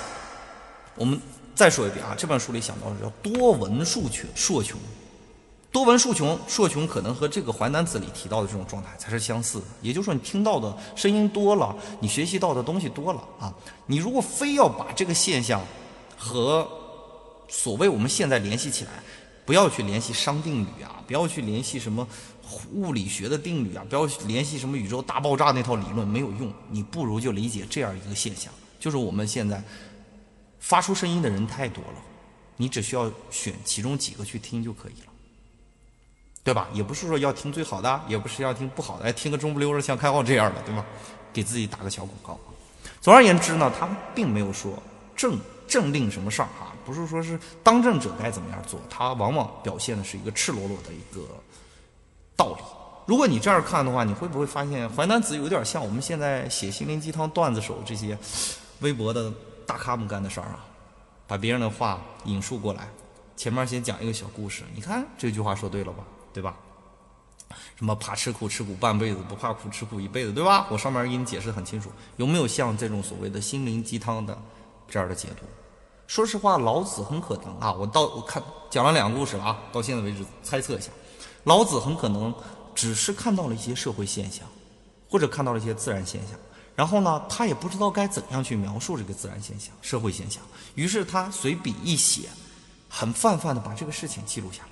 [0.95, 1.21] 我们
[1.53, 4.79] 再说一遍啊，这本书里想到的叫多闻数穷，数穷。
[5.77, 9.65] 多闻数穷，数穷可能和这个《淮南子》里提到的这种状态才是相似的。
[9.83, 13.53] 也就是说，你听到的声音多了，你学习到的东西多了啊。
[13.85, 15.63] 你如果非要把这个现象
[16.17, 16.67] 和
[17.47, 18.91] 所谓我们现在联系起来，
[19.45, 22.07] 不要去联系熵定律啊，不要去联系什么
[22.73, 26.51] 物理学的定律啊，不要联系什么宇宙大爆炸那套理论，没有用。
[26.71, 29.63] 你不如就理解这样一个现象，就是我们现在
[30.59, 32.01] 发出声音的人太多了，
[32.55, 35.06] 你只需要选其中几个去听就可以了。
[36.47, 36.65] 对吧？
[36.71, 40.85] 也不是说要听最好的，也不是要听不好的，哎听个中不溜的像开号这样的，对吧？
[41.33, 42.39] 给自己打个小广告。
[43.01, 44.71] 总而言之呢，他并没有说
[45.13, 51.21] 政政令什么事儿哈，不是说是当政者该怎么样做，他往往表现的是一个赤裸裸的一个
[52.37, 52.63] 道理。
[53.05, 58.17] 如果你这样看的话，你会不会发现淮南子有点像我们现在写心灵鸡汤段子手这些
[58.79, 59.29] 微博的
[59.65, 60.63] 大咖们干的事儿啊？
[61.27, 62.87] 把别人的话引述过来，
[63.35, 66.05] 前面先讲一个小故事，你看这句话说对了吧？
[66.37, 66.55] 对吧？
[67.75, 70.67] 什么怕吃苦吃苦半辈子，不怕苦吃苦一辈子，对吧？
[70.69, 74.37] 我上面给你解释很清楚，有没有像这种所谓的心灵鸡汤的
[74.87, 75.47] 这样的解读？
[76.05, 80.91] 说实话，老子很可能啊，我到我看讲了两个故事了啊，到现在为止猜测一下，
[81.45, 82.31] 老子很可能
[82.75, 84.45] 只是看到了一些社会现象，
[85.09, 86.37] 或者看到了一些自然现象，
[86.75, 90.43] 然后呢，他也不知道该怎样去描述这个自然现象、社会现象，
[90.75, 92.29] 于是他随笔一写，
[92.87, 94.66] 很泛泛的把这个事情记录下来，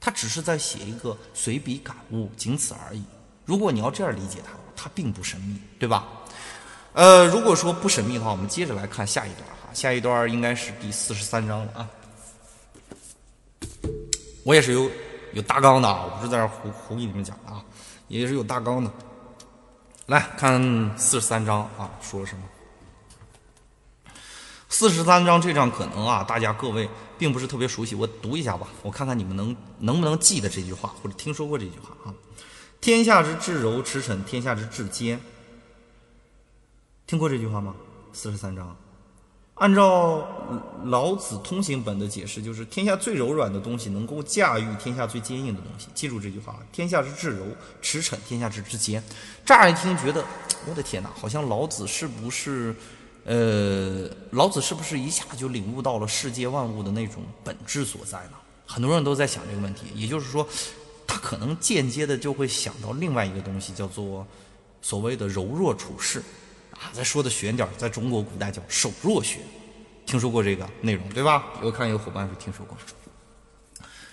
[0.00, 3.02] 他只是在写一个随笔感悟，仅此而已。
[3.44, 6.06] 如果你要这样理解他，他并不神秘，对吧？
[6.92, 11.88] 呃，如果说不神秘的话，我们接着来看下一段哈，下一段应该是第四十三章了啊。
[14.44, 14.90] 我也是有
[15.34, 17.62] 有大纲的啊，我不是在这胡胡给你们讲的啊，
[18.08, 18.90] 也是有大纲的。
[20.06, 22.42] 来看四十三章啊，说什么？
[24.68, 32.14] 四十三章这章可能啊，大家各位并不是特别熟悉，我读一下吧，我看看你们能能不能记得这句话，或者听说过这句话啊。
[32.80, 35.20] 天下之至柔，驰骋；天下之至坚。
[37.06, 37.74] 听过这句话吗？
[38.12, 38.76] 四十三章，
[39.54, 40.28] 按照
[40.84, 45.88] 老子通行本的解释，就是天下最柔软的东西能够驾驭天下最坚硬的东西。
[45.94, 47.46] 记住这句话：天下之至柔，
[47.82, 49.02] 驰骋；天下之至坚。
[49.44, 50.24] 乍一听觉得，
[50.66, 52.74] 我的天哪，好像老子是不是？
[53.28, 58.32] 呃，老子是不是一下就领悟到了世界万物的那种本质所在呢？
[58.66, 59.86] 很多人都在想这个问题。
[59.94, 60.44] 也就是说。
[61.10, 64.26] 他可能间接的就会想到另外一个东西，叫做
[64.82, 66.22] 所谓的柔弱处世
[66.72, 66.92] 啊。
[66.92, 69.38] 再说的玄点，在中国古代叫守弱学，
[70.04, 71.46] 听说过这个内容对吧？
[71.62, 72.76] 我看有伙伴是听说过。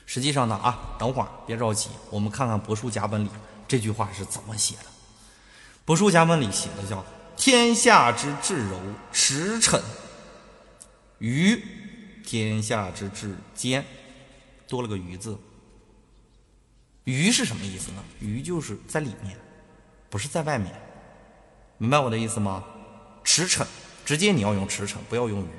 [0.05, 3.29] 实际上呢啊，等会儿别着急，我们看看帛书甲本里
[3.67, 4.85] 这句话是怎么写的。
[5.85, 7.03] 帛书甲本里写的叫
[7.37, 8.79] “天下之至柔，
[9.11, 9.81] 驰骋
[11.19, 11.61] 于
[12.25, 13.85] 天下之至坚”，
[14.67, 15.37] 多了个“于”字。
[17.03, 18.03] 于是什么意思呢？
[18.19, 19.37] 于就是在里面，
[20.09, 20.73] 不是在外面，
[21.77, 22.63] 明白我的意思吗？
[23.23, 23.65] 驰骋，
[24.03, 25.49] 直接你要用驰骋，不要用于，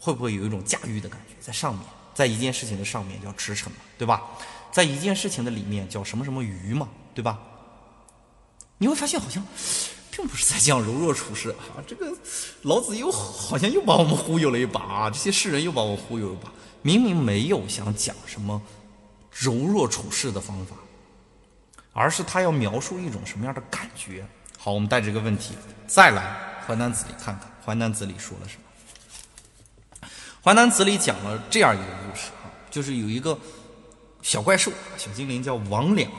[0.00, 1.34] 会不会有一种驾驭的感觉？
[1.40, 1.84] 在上面，
[2.14, 4.22] 在一件事情的上面叫驰骋嘛，对吧？
[4.70, 7.38] 在一件事情的里面叫什么什么鱼嘛，对吧？
[8.78, 9.46] 你会发现好像
[10.12, 12.14] 并不是在讲柔弱处世啊，这个
[12.62, 18.62] 老子又好像又把我们忽悠了一把啊，这些世人又把我忽悠一把，明明没有想讲什么。
[19.32, 20.76] 柔弱处事的方法，
[21.94, 24.22] 而是他要描述一种什么样的感觉？
[24.58, 25.54] 好，我们带着这个问题
[25.86, 26.22] 再来
[26.66, 28.62] 《淮南子》里看看，《淮南子》里说了什么？
[30.44, 33.38] 《淮南子》里讲了这样一个故事啊，就是有一个
[34.20, 36.12] 小怪兽、小精灵叫王两，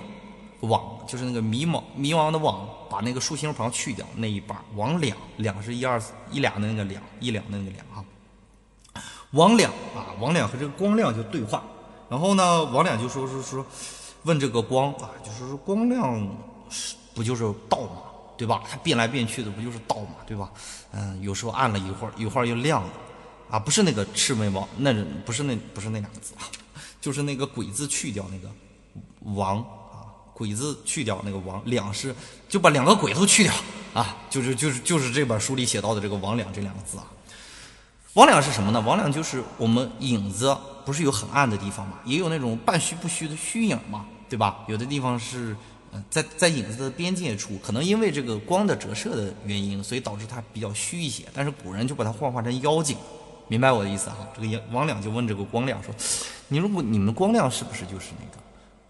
[0.67, 8.03] 网就是那个迷茫迷茫的网，把那个竖心旁去掉那一半，王两两是一二一两的那个两，一两的那个两啊。
[9.31, 11.63] 王两啊，王两和这个光亮就对话。
[12.09, 13.65] 然后呢，王两就说说说，
[14.23, 16.29] 问这个光啊，就是说光亮
[16.69, 18.03] 是不就是道嘛，
[18.37, 18.61] 对吧？
[18.69, 20.51] 它变来变去的不就是道嘛，对吧？
[20.91, 22.89] 嗯，有时候暗了一会儿，一会儿又亮了，
[23.49, 24.93] 啊，不是那个魑魅魍，那
[25.25, 26.45] 不是那不是那两个字啊，
[27.01, 28.53] 就是那个鬼字去掉那个
[29.35, 29.65] 王，
[30.43, 32.13] 鬼字去掉那个王，两是
[32.49, 33.53] 就把两个鬼都去掉
[33.93, 37.05] 啊，就是就是就是这本书里写到的这个王两这两个字啊。
[38.15, 38.81] 王两是什么呢？
[38.81, 40.53] 王两就是我们影子
[40.85, 44.65] 不是有很暗的地方嘛，也有那种半虚不虚的虚影嘛，对吧？
[44.67, 45.55] 有的地方是，
[46.09, 51.23] 在在影子的边界处，可能因为这个光的折射的原因，所以导致它比较虚一些。
[51.33, 52.97] 但是古人就把它幻化成妖精，
[53.47, 54.17] 明白我的意思哈？
[54.35, 55.95] 这个王两就问这个光亮说
[56.49, 58.43] ：“你如果你们光亮是不是就是那个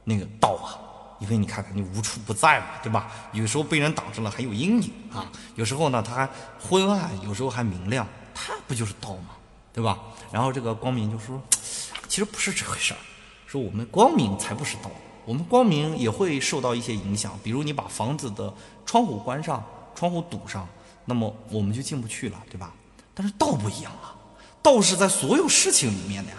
[0.03, 0.79] 那个道啊？
[1.19, 3.12] 因为你看看你无处不在嘛，对吧？
[3.32, 9.30] 有时候被人挡住了还有阴影啊，有时候呢它还昏暗，有时候还明亮。”它不就是道吗？
[9.71, 9.99] 对吧？
[10.32, 11.39] 然后这个光明就说
[12.10, 12.97] ：“其实不是这回事儿，
[13.45, 14.89] 说我们光明才不是道，
[15.23, 17.39] 我们光明也会受到一些影响。
[17.43, 18.52] 比如你把房子的
[18.86, 19.63] 窗户关上，
[19.95, 20.67] 窗户堵上，
[21.06, 22.73] 那么我们就进不去了，对吧？
[23.13, 24.15] 但是道不一样啊，
[24.63, 26.38] 道是在所有事情里面的呀，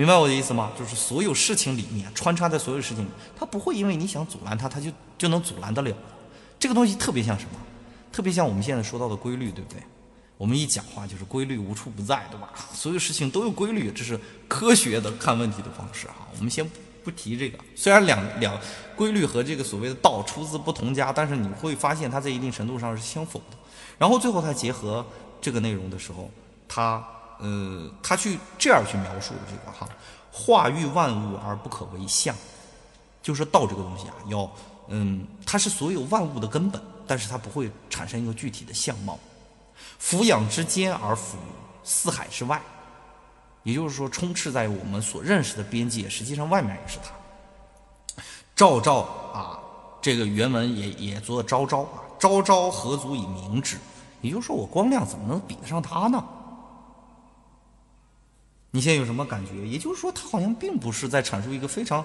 [0.00, 0.72] 明白我的意思吗？
[0.78, 3.08] 就是所有事情里面穿插在所有事情里，
[3.38, 5.94] 它不会因为你想阻拦它，它就就能阻拦得了。
[6.58, 7.50] 这个东西特别像什么？
[8.10, 9.82] 特别像我们现在说到的规律，对不对？
[10.38, 12.50] 我们一讲话就是规律无处不在，对吧？
[12.72, 16.26] 所有事情都有规律，这是科学的看问题的方式哈。
[16.34, 16.66] 我们先
[17.04, 18.58] 不提这个，虽然两两
[18.96, 23.58] 规律和这个所谓的道出自不同家，但是你会发现它在一定程度上是相符的。
[23.98, 25.04] 然后最后他结合
[25.42, 26.30] 这个内容的时候，
[26.66, 27.06] 它
[27.40, 29.88] 呃，他去这样去描述的这个哈，
[30.30, 32.34] 化育万物而不可为相，
[33.22, 34.50] 就是道这个东西啊，要
[34.88, 39.18] 嗯，它是所有万物的根本，但是它不会产生一个具体的相貌。
[39.98, 41.36] 俯仰之间而俯
[41.84, 42.60] 四海之外，
[43.62, 48.22] 也就是说，充斥在我们所认识的边界，实际上外面也是它。
[48.54, 49.00] 昭昭
[49.32, 49.58] 啊，
[50.02, 53.78] 这个原文也也做昭昭啊，昭昭何足以明之？
[54.20, 56.22] 也就是说，我光亮怎么能比得上它呢？
[58.70, 59.66] 你现在有什么感觉？
[59.66, 62.04] 也就是说，他好像并不是在阐述一个非常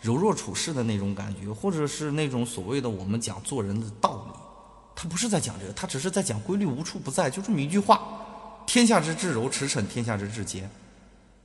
[0.00, 4.38] 柔弱处世的那种感觉，或者是那种所谓的我们讲做人的道理。
[4.94, 8.00] 他不是在讲这个，他只是在讲规律无处不在，就这么一句话：
[8.66, 10.68] 天下之至柔，驰骋天下之至坚，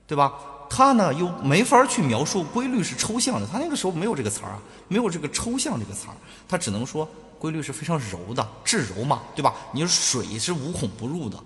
[0.06, 0.32] 对吧？
[0.70, 6.16] 他呢又没法去描述规律是抽象的，他那个时候没有这个词儿啊，没有这个抽象这个词儿，
[6.48, 7.06] 他只能说
[7.38, 9.54] 规律是非常柔的，至柔嘛，对吧？
[9.70, 11.38] 你说水是无孔不入的，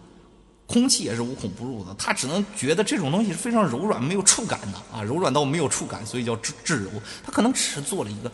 [0.66, 6.90] 空气也是无孔不入的，他只能觉得这种东西是非常柔软，没有触感的啊，柔软到没有触感，所以叫至至柔。
[7.24, 8.30] 他可能只是做了一个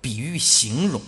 [0.00, 1.00] 比喻形容，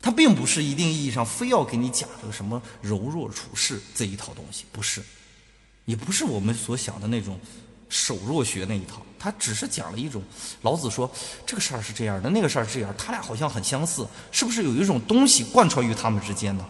[0.00, 5.02] 他并不是一定意义上非要给你讲这个什么柔弱处世这一套东西，不是。
[5.84, 7.38] 也不是我们所想的那种
[7.88, 10.22] 手弱学那一套，他只是讲了一种
[10.62, 11.08] 老子说
[11.44, 16.64] 这个事儿是这样的，那个事儿是这样，他俩好像很相似，是不是有一种东西贯穿于他们之间呢？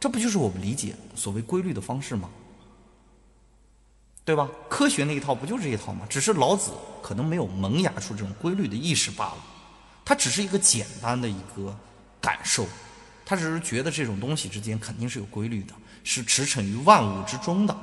[0.00, 2.30] 这不就是我们理解所谓规律的方式吗？
[4.24, 4.48] 对吧？
[4.68, 6.06] 科学那一套不就是这一套吗？
[6.08, 6.70] 只是老子
[7.02, 9.38] 可能没有萌芽出这种规律的意识罢了，
[10.04, 11.74] 他只是一个简单的一个
[12.20, 12.66] 感受，
[13.24, 15.72] 他只是觉得这种东西之间肯定是有规律的，
[16.04, 17.74] 是驰骋于万物之中的。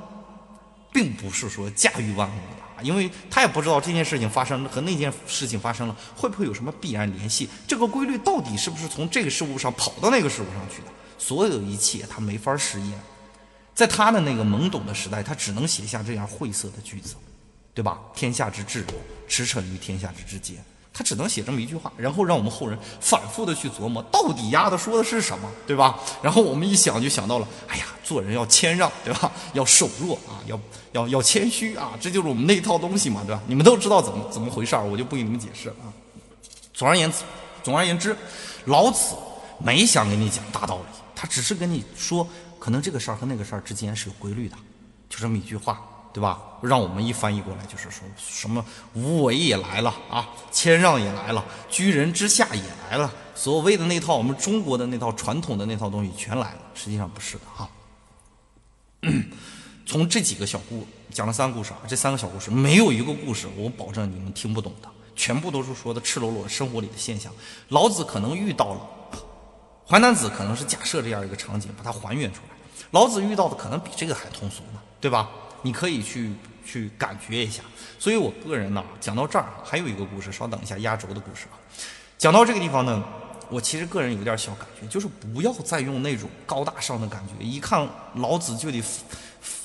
[0.96, 10.88] 并不是说驾驭万物的，因为他也不知道这件事情发生和那件事情发生了会不会有什么必然联系，这个规律到底是不是从这个事物上跑到那个事物上去的？
[11.18, 12.98] 所有一切他没法实验，
[13.74, 17.14] 在他的那个懵懂的时代，他只能写下这样晦涩的句子，
[17.74, 18.00] 对吧？
[18.14, 18.82] 天下之至，
[19.28, 20.56] 驰骋于天下之之间。
[20.96, 25.98] 他只能写这么一句话，然后让我们后人反复的去琢磨，到底丫的说的是什么，对吧？
[26.22, 29.30] 然后我们一想就想到了，哎呀，做人要谦让，对吧？
[29.52, 30.58] 要守弱啊，要
[30.92, 33.42] 要要谦虚啊，这就是我们那一套东西嘛，对吧？
[33.46, 35.92] 你们都知道怎么怎么回事儿，我就不给你们解释了啊。
[36.72, 37.18] 总而言之，
[37.62, 38.16] 总而言之，
[38.64, 39.14] 老子
[39.58, 42.26] 没想跟你讲大道理，他只是跟你说，
[42.58, 44.56] 可能这个事儿和那个事儿之间是有规律的，
[45.10, 45.82] 就这么一句话。
[46.16, 46.40] 对吧？
[46.62, 53.12] 让我们一翻译过来，就是说什么无为也来了啊，谦让也来了，居人之下也来了。
[53.34, 57.68] 所谓的那套我们中国的那套传统的那套东西全来了，实际上不是的哈。
[59.84, 67.30] 从这几个小故讲了三个故事啊，这三个小故事没有一个故事我保证你们听不懂的，全部都是说的赤裸裸生活里的现象。
[67.68, 68.80] 老子可能遇到了，
[69.86, 72.56] 淮南子可能是假设这样一个场景，把它还原出来。
[72.92, 75.28] 老子遇到的可能比这个还通俗呢，对吧？
[75.62, 76.32] 你可以去
[76.64, 77.62] 去感觉一下，
[77.98, 81.54] 所以我个人呢讲到这儿还有一个故事，稍等一下压轴的故事啊。
[82.18, 83.04] 讲到这个地方呢，
[83.50, 88.82] 我其实个人有点小感觉，就是不要再用那种高大上的感觉，一看老子就得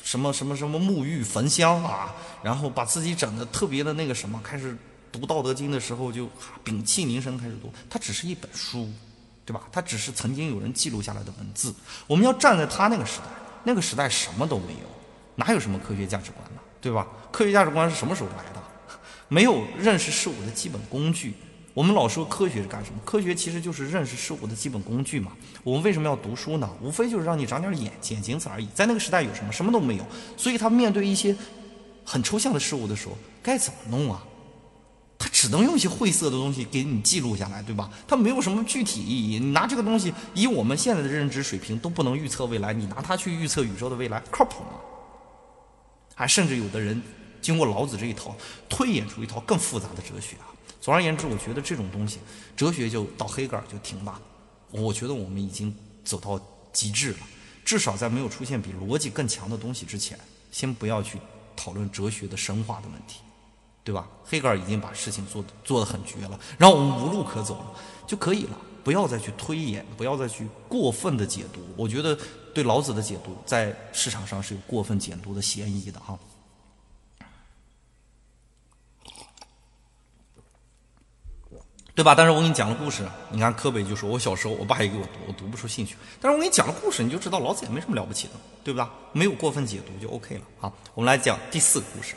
[0.03, 4.77] 什么什么什么沐浴焚香啊，然后把自己整的特别的那个什么，开始
[5.11, 6.29] 读《道德经》的时候就
[6.63, 8.89] 屏气凝神开始读，它只是一本书，
[9.45, 9.61] 对吧？
[9.71, 11.73] 它只是曾经有人记录下来的文字，
[12.05, 13.25] 我们要站在他那个时代，
[13.63, 15.00] 那个时代什么都没有。
[15.35, 16.59] 哪有什么科学价值观呢？
[16.79, 17.07] 对吧？
[17.31, 18.61] 科学价值观是什么时候来的？
[19.29, 21.33] 没有认识事物的基本工具。
[21.73, 22.99] 我们老说科学是干什么？
[23.05, 25.31] 科学其实就是认识事物的基本工具嘛。
[25.63, 26.69] 我们为什么要读书呢？
[26.81, 28.67] 无非就是让你长点眼睛，仅此而已。
[28.73, 29.51] 在那个时代有什么？
[29.53, 30.05] 什么都没有。
[30.35, 31.33] 所以他面对一些
[32.03, 34.21] 很抽象的事物的时候，该怎么弄啊？
[35.17, 37.89] 他只能用一些晦涩的东西给你记录下来，对吧？
[38.07, 39.39] 他没有什么具体意义。
[39.39, 44.71] 你拿这个东西，以我们现在的认知水平都不能预测未来，你拿它去预测宇宙的未来，靠谱吗？
[46.21, 47.01] 还甚至有的人
[47.41, 48.35] 经过老子这一套，
[48.69, 50.53] 推演出一套更复杂的哲学啊。
[50.79, 52.19] 总而言之，我觉得这种东西，
[52.55, 54.21] 哲学就到黑格尔就停吧。
[54.69, 56.39] 我觉得我们已经走到
[56.71, 57.17] 极致了，
[57.65, 60.15] 至少在没有出现比逻辑更强的东西之前，
[60.51, 61.17] 先不要去
[61.55, 63.21] 讨论哲学的深化的问题，
[63.83, 64.07] 对吧？
[64.23, 67.73] 黑格尔已经把事情做做得很绝了，让我们无路可走了
[68.05, 68.55] 就可以了。
[68.83, 71.61] 不要再去推演，不要再去过分的解读。
[71.75, 72.15] 我觉得
[72.53, 76.17] 对老子的解读在市场上是有过分解读的嫌疑的哈，
[81.93, 82.15] 对吧？
[82.15, 85.95] 但是我给你讲了故事，你看柯北就说我小时候我爸也给我读，我读不出兴趣。
[86.19, 88.33] 但是我给你讲了故事，你就知道老子也没什么了不起的，
[88.63, 88.91] 对吧？
[89.13, 90.73] 没有过分解读就 OK 了啊。
[90.93, 92.15] 我们来讲第四个故事。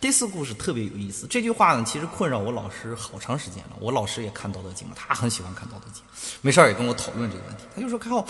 [0.00, 3.70] 第四故事特别有意思，这句话呢，其实困扰我老师好长时间了。
[3.80, 6.00] 我老师也看《道德经》了，他很喜欢看《道德经》，
[6.40, 7.64] 没事儿也跟我讨论这个问题。
[7.74, 8.12] 他就说：“看《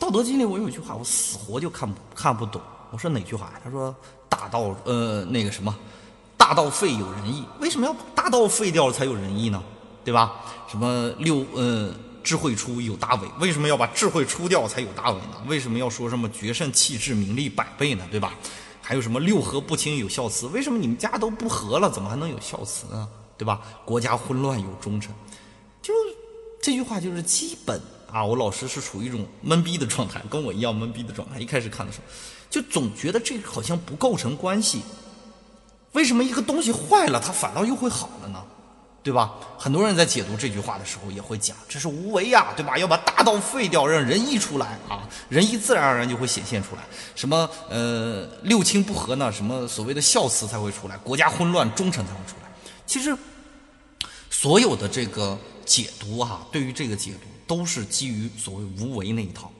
[0.00, 2.60] 道德经》里我有一句话，我死活就看不看不懂。”
[2.90, 3.94] 我说：“哪句话？”他说
[4.28, 5.72] ：“大道，呃，那个什么，
[6.36, 7.44] 大道废有仁义。
[7.60, 9.62] 为什么要把大道废掉了才有仁义呢？
[10.04, 10.32] 对吧？
[10.68, 11.94] 什么六，呃，
[12.24, 15.40] 智慧出有大伪，为什么要把智慧出掉才有大伪呢？
[15.46, 18.04] 为什么要说什么决胜气质名利百倍呢？
[18.10, 18.34] 对吧？”
[18.82, 20.48] 还有什么六合不清有孝慈？
[20.48, 23.08] 为什么你们家都不和了，怎么还能有孝慈呢？
[23.38, 23.62] 对吧？
[23.84, 25.10] 国家混乱有忠臣，
[25.80, 25.94] 就
[26.60, 27.80] 这句话就是基本
[28.12, 28.24] 啊。
[28.24, 31.40] 我老师是处于一种懵逼的状态，跟我一样懵逼的状态。
[31.40, 32.04] 一开始看的时候，
[32.50, 34.82] 就总觉得这个好像不构成关系。
[35.92, 38.44] 为什么一个东西坏了，它反倒又会好了呢？
[39.02, 39.34] 对吧？
[39.58, 42.78] 很多人在解读这句话的时候也会讲，这是无为呀，对吧？
[42.78, 46.82] 要把大道废掉，让仁义出来啊，仁义自然而然就会显现出来。
[47.16, 49.32] 什么呃六亲不和呢？
[49.32, 52.48] 什么所谓的孝慈才会出来，国家混乱，忠臣才会出来。
[52.86, 53.16] 其实
[54.30, 59.50] 所有的这个解读哈，对于这个解读都是基于所谓无为那一套。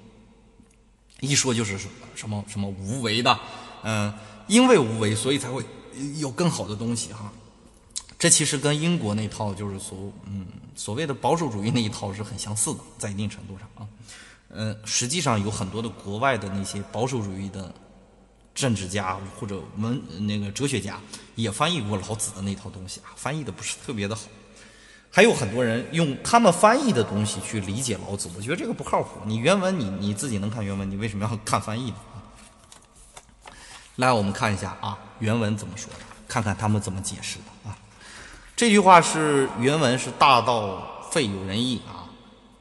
[1.18, 3.38] 一说就是什么什么什么无为的，
[3.82, 4.12] 嗯，
[4.46, 5.64] 因为无为，所以才会
[6.18, 7.32] 有更好的东西哈。
[8.22, 10.46] 这其实跟英国那套就是所嗯
[10.76, 13.82] 所谓的保守主义那一套是很相似的，在一定程度上啊，
[14.50, 17.74] 嗯，实际上有很多的国外的那些保守主义的
[18.54, 21.00] 政治家或者文那个哲学家
[21.34, 24.22] 也翻译过老子的那套东西啊，翻译的不是特别的好。
[25.10, 29.18] 还有很多人用他们翻译的东西去理解老子，我觉得这个不靠谱。
[29.26, 31.96] 你原文你你自己能看原文，你为什么要看翻译呢？
[33.96, 35.98] 来，我们看一下啊，原文怎么说的，
[36.28, 37.76] 看看他们怎么解释的啊。
[38.62, 42.06] 这句话是原文是“大道废有仁义”啊，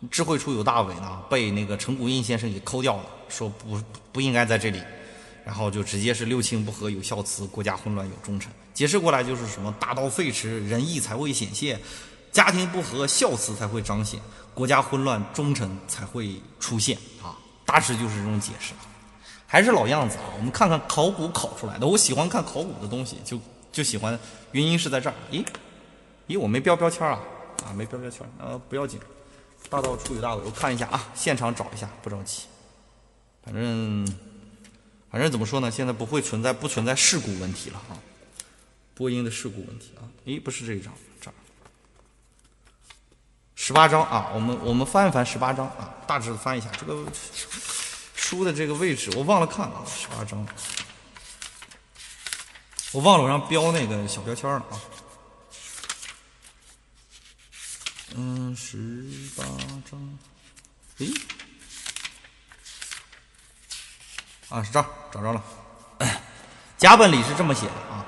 [0.10, 3.80] 智慧出有大伪呢，被那个陈谷印先生给抠掉了，说不
[4.12, 4.82] 不应该在这里，
[5.46, 8.52] 然后就直接是六亲不和有孝慈，国家混乱有忠臣。
[8.74, 11.78] 解释过来就是什么大道废弛，仁义才会显现；
[12.32, 14.20] 家庭不和，孝慈才会彰显；
[14.56, 17.38] 国家混乱，忠臣才会出现啊。
[17.64, 18.74] 大致就是这种解释。
[19.46, 21.86] 还是老样子啊，我们看看考古考出来的。
[21.86, 23.40] 我喜欢看考古的东西，就
[23.72, 24.20] 就喜欢，
[24.52, 25.14] 原因是在这儿。
[25.32, 25.46] 咦？
[26.32, 27.20] 咦，我没标标签啊，
[27.66, 28.98] 啊，没标标签，呃，不要紧，
[29.70, 32.44] 大道出有大尾，我看一下啊，现场找一下，不着急，
[33.44, 34.08] 反正，
[35.12, 38.00] 反正怎么说呢，现在不会存在不存在事故问题了啊，
[38.94, 41.34] 播音的事故问题啊，咦，不是这一张，这儿，
[43.56, 47.04] 十八张啊，我们我们翻一翻十八张啊，大致的翻一下这个
[48.16, 50.48] 书的这个位置，我忘了看了，十八张，
[52.94, 54.80] 我忘了我让标那个小标签了啊。
[58.14, 59.44] 嗯，十八
[59.90, 60.18] 章，
[60.98, 61.08] 诶，
[64.50, 65.42] 啊，是这儿，找着了。
[66.78, 68.06] 甲本里是这么写的啊：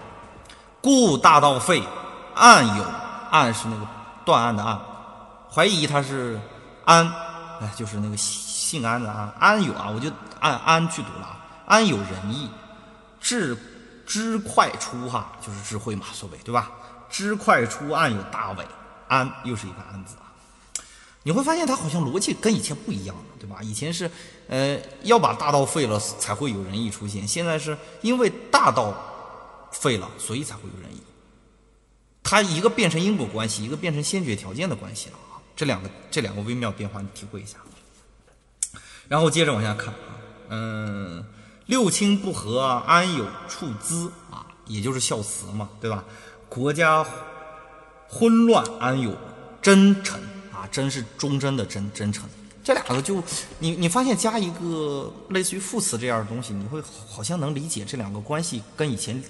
[0.82, 1.82] 故大道废，
[2.36, 2.84] 暗有，
[3.32, 3.88] 暗是那个
[4.26, 4.78] 断案的案，
[5.49, 6.38] 怀疑他是
[6.84, 7.08] 安，
[7.62, 11.39] 哎，就是那个姓安的安，安有啊，我就按安去读了啊。
[11.66, 12.49] 安有仁义，
[13.22, 13.58] 智
[14.06, 16.70] 知快出哈，就是智慧嘛，所谓对吧？
[17.10, 18.68] 知快出，暗有大伪。
[19.14, 20.34] 安又是一个安字啊，
[21.22, 23.61] 你会发现它好像逻辑跟以前不一样了，对吧？
[23.61, 24.09] 以前是，
[24.47, 28.91] 呃，要把大道废了才会有仁义出现，现在是因为大道
[29.72, 30.99] 废了，所以才会有仁义。
[32.24, 35.38] 它一个变成因果关系，一个变成先决条件的关系了啊。
[35.55, 37.57] 这两个这两个微妙变化，你体会一下。
[39.07, 40.18] 然后接着往下看啊，
[40.49, 41.24] 嗯，
[41.68, 44.47] 六亲不和，安有处资啊？
[44.66, 46.03] 也就是孝慈嘛，对吧？
[46.49, 47.05] 国家。
[48.14, 49.11] 混乱安有
[49.61, 50.20] 真诚
[50.51, 50.68] 啊？
[50.72, 52.30] 真是忠贞的真真诚，
[52.64, 53.22] 这两个就
[53.59, 59.22] 你你发现加一个类似于副词这样的东西，你会好像能理解这两个关系跟以前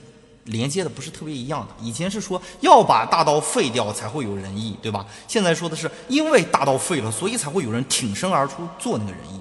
[0.45, 1.73] 连接的不是特别一样的。
[1.81, 5.05] 以前是说要把大刀废掉才会有仁义，对吧？
[5.27, 9.39] 现在说的是因为大刀废了，所以才会有人挺身而出做那个仁义。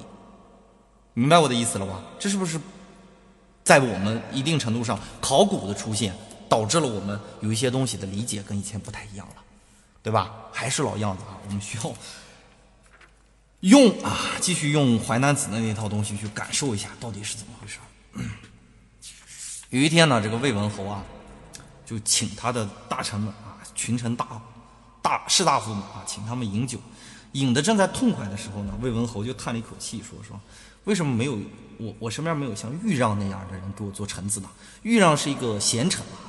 [1.15, 2.01] 明白我的意思了吧？
[2.19, 2.59] 这是不是
[3.65, 6.15] 在我们一定程度上考古的出现？
[6.53, 9.37] 导致了我们有一些东西的理解跟以前不太一样了，
[10.03, 10.31] 对吧？
[10.53, 11.95] 还是老样子啊，我们需要
[13.61, 17.79] 用啊，继续用淮南子的那套东西去感受一下到底是怎么回事。
[19.71, 21.03] 有一天呢，这个魏文侯啊，
[21.87, 24.39] 就请他的大臣们啊，群臣大
[25.01, 26.79] 大士大夫们啊，请他们饮酒，
[27.33, 30.39] 饮的正在痛快的时候呢，魏文侯就叹了一口气，说说
[30.85, 31.39] 为什么没有
[31.79, 34.51] 我我身边没有像豫让那样的人给我做臣子呢？
[34.83, 36.29] 豫让是一个贤臣啊。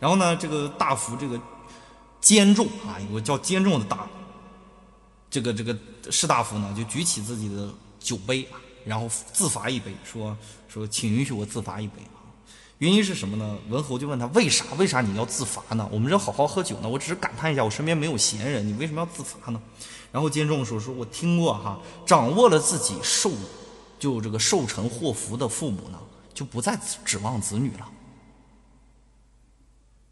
[0.00, 1.38] 然后呢，这个大夫这个
[2.20, 4.08] 监仲啊，有个叫监仲的大，
[5.30, 5.76] 这个这个
[6.10, 7.70] 士大夫呢，就举起自己的
[8.00, 10.36] 酒杯啊，然后自罚一杯，说
[10.68, 12.18] 说，请允许我自罚一杯啊。
[12.78, 13.58] 原因是什么呢？
[13.68, 14.64] 文侯就问他为啥？
[14.78, 15.86] 为啥你要自罚呢？
[15.92, 19.60] 我们这好好喝酒呢，我只是感叹一下，我身边没有闲人，你为什么要自罚呢？
[20.10, 23.30] 然后监仲说说，我听过哈，掌握了自己受
[23.98, 25.98] 就这个受成祸福的父母呢，
[26.32, 26.74] 就不再
[27.04, 27.86] 指望子女了。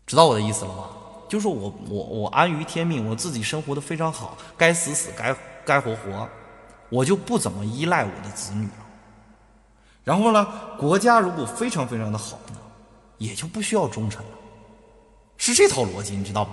[0.09, 0.89] 知道我的意思了吧？
[1.29, 5.37] 就是我我我安于天命，我自己生活的非常好，该死死，该
[5.67, 6.27] 该活活，
[6.89, 8.87] 我就不怎么依赖我的子女了。
[10.03, 10.49] 然后呢，
[10.79, 12.57] 国家如果非常非常的好呢，
[13.19, 14.31] 也就不需要忠臣了，
[15.37, 16.53] 是这套逻辑，你知道吧？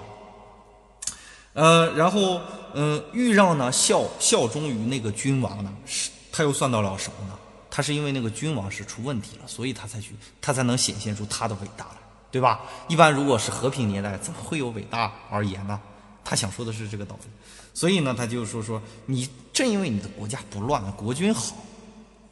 [1.53, 2.41] 呃，然后
[2.73, 7.39] 嗯，豫让呢效效忠于那个君王呢，是他又算到了什么呢？
[7.71, 11.97] 他是因为那个君王是出问题了，所以他才去，他才能显现出他的伟大来，
[12.36, 12.59] 对吧？
[12.89, 15.79] 一般如果是和平年代，怎么会有伟大而言呢？
[16.21, 17.29] 他想说的是这个道理，
[17.73, 21.55] 所以呢，他就说说你正因为你的国家不乱，国君好，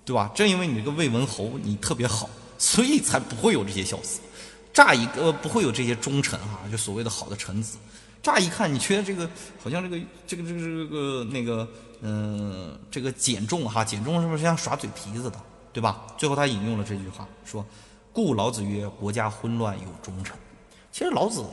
[0.04, 0.30] 对吧？
[0.36, 4.20] 正因为你这个魏文侯你特别好，所以才不会有这些孝子。
[4.74, 7.78] 乍一个不会有这些忠臣啊，就所谓的好的臣子。
[8.22, 9.30] 乍一看，你觉得这个
[9.64, 11.66] 好像这个这个这个这个那个
[12.02, 15.40] 嗯，这个简仲哈，简仲是不是像耍嘴皮子的，
[15.72, 16.02] 对吧？
[16.18, 17.66] 最后他引用了这句话，说
[18.14, 20.38] ：“故老子曰：国家混乱有忠臣。”
[20.94, 21.44] 其实老子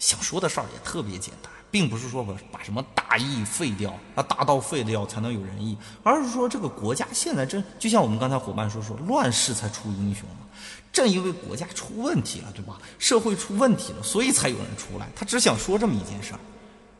[0.00, 10.48] 想说的事儿也特别简单，并不是说把把什么大义废掉，啊大道废掉才能有仁义，而是说这个国家现在真就像我们刚才伙伴说说，乱世才出英雄嘛。
[10.92, 12.78] 正因为国家出问题了，对吧？
[12.98, 15.08] 社会出问题了，所以才有人出来。
[15.14, 16.40] 他只想说这么一件事儿，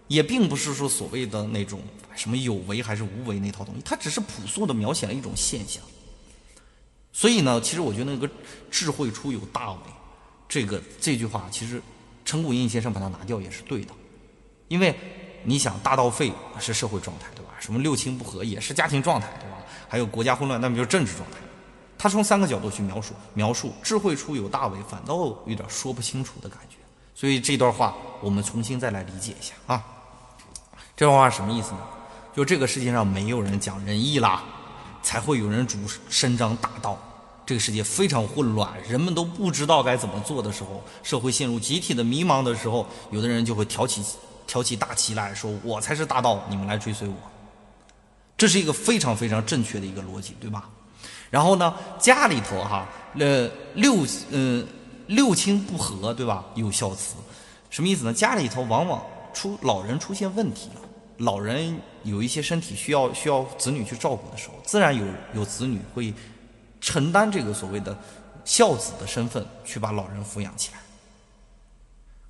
[0.06, 1.80] 也并不是说所谓的那种
[2.14, 5.82] 什么有为还是无为那套东西，他只是朴素的描写了一种现象。
[7.22, 8.28] 所以呢，其实我觉得那个
[8.68, 9.78] 智慧出有大为，
[10.48, 11.80] 这个这句话其实
[12.24, 13.92] 陈谷应先生把它拿掉也是对的，
[14.66, 14.92] 因为
[15.44, 17.52] 你想大道废是社会状态，对吧？
[17.60, 19.58] 什么六亲不和也是家庭状态，对吧？
[19.88, 21.36] 还有国家混乱，那么就是政治状态。
[21.96, 25.14] 他从三个角度去描述，描述智慧出有大为，反倒
[25.46, 26.78] 有点说不清楚的感觉。
[27.14, 29.80] 所以这段话我们重新再来理解一下啊。
[30.96, 31.78] 这段话什么意思呢？
[32.34, 34.42] 就这个世界上没有人讲仁义啦，
[35.04, 35.78] 才会有人主
[36.10, 36.98] 伸张大道。
[37.53, 44.03] 这个世界非常混乱，人们都不知道该怎么做的时候，社会陷入集体的迷茫的时候，有的人就会挑起
[44.46, 47.14] 挑起大旗来说：“我才是大道，你们来追随我。”
[48.38, 50.70] 这是一个非常非常正确的一个逻辑，对吧？
[51.28, 52.88] 然后呢，家里头哈，
[53.18, 54.66] 呃，六嗯
[55.09, 56.42] 六亲不和，对吧？
[56.55, 57.16] 有孝慈，
[57.68, 58.14] 什么意思呢？
[58.14, 59.03] 家里头往往
[59.34, 60.80] 出老人出现问题了，
[61.18, 66.14] 老人有一些身体需要需要子女去照顾的时候，自然有有子女会
[66.83, 67.97] 承担这个所谓的
[68.45, 70.78] 孝子的身份，去把老人抚养起来。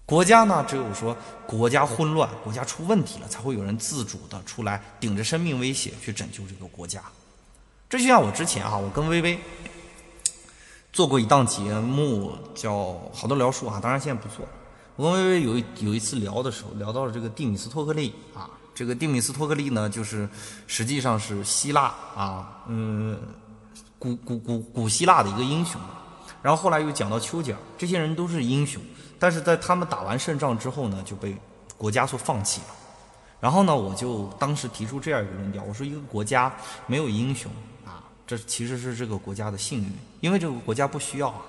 [0.05, 7.03] 国家呢，只有说国家混乱，国家出问题了，才会有人自主的出来，顶着生命危险去拯救这个国家。
[7.89, 9.39] 这就像我之前啊，我跟微微
[10.93, 12.75] 做过一档节目，叫
[13.13, 14.47] 《好多聊书》啊，当然现在不做。
[14.97, 20.29] 我跟微微有一有一次聊的时候，聊到了这个蒂米斯托克利啊，这个蒂米斯托克利呢，就是
[20.67, 23.19] 实际上是希腊啊，嗯，
[24.03, 25.81] 古古古古希腊的一个英雄。
[26.43, 28.83] 然后后来又讲到丘吉尔，这些人都是英雄，
[29.17, 31.37] 但是在他们打完胜仗之后呢，就被
[31.79, 32.67] 国家所放弃了。
[33.39, 36.53] 然后呢，我就当时提出这样一个论调，我说一个国家
[36.89, 37.49] 没有英雄
[37.87, 38.03] 啊。
[38.27, 41.43] 这其实是这个国家的幸运，因为这个国家不需要啊，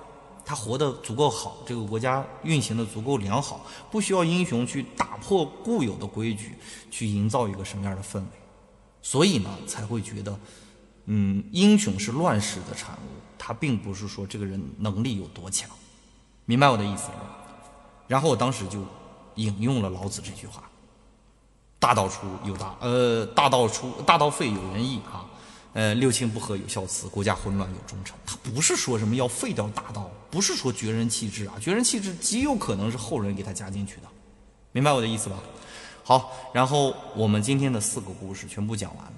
[0.45, 6.55] 他活得足够好，这个国家运行的足够良好，不需要英雄去打破固有的规矩，
[6.91, 8.27] 去营造一个什么样的氛围，
[9.01, 10.37] 所以呢才会觉得，
[11.05, 15.69] 嗯，英雄是乱世的产物，他并不是说这个人能力有多强，
[16.45, 17.35] 明白我的意思了吗？
[18.07, 18.83] 然后我当时就
[19.35, 20.63] 引用了老子这句话
[21.79, 25.25] ：“大道出有大，呃，大道出大道废有仁义啊。”
[25.73, 28.15] 呃，六亲不和有孝慈，国家混乱有忠臣。
[28.27, 34.03] 他不是说什么要废掉大道，不是说绝人弃智啊，绝人弃智极有可能是后人给他加进去的，
[34.71, 35.39] 明白我的意思吧？
[36.03, 39.13] 好，然后我们今天的四个故事全部讲完了，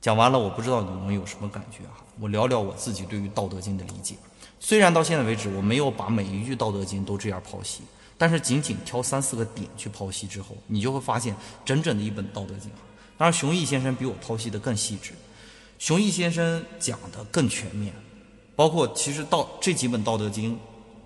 [0.00, 2.00] 讲完了，我不知道你们有什么感觉啊？
[2.18, 4.14] 我聊聊我自己对于《道德经》的理解。
[4.58, 7.82] 虽然到现在为止我没有把每一句《道德经》都这样剖析，
[8.16, 12.70] 但是仅仅挑三四个点去剖析之后，你就会发现，整整的一本《道德经》。
[13.18, 15.12] 当然，熊毅先生比我剖析的更细致。
[15.78, 17.92] 熊毅先生讲的更全面，
[18.56, 20.54] 包括其实道这几本《道德经》，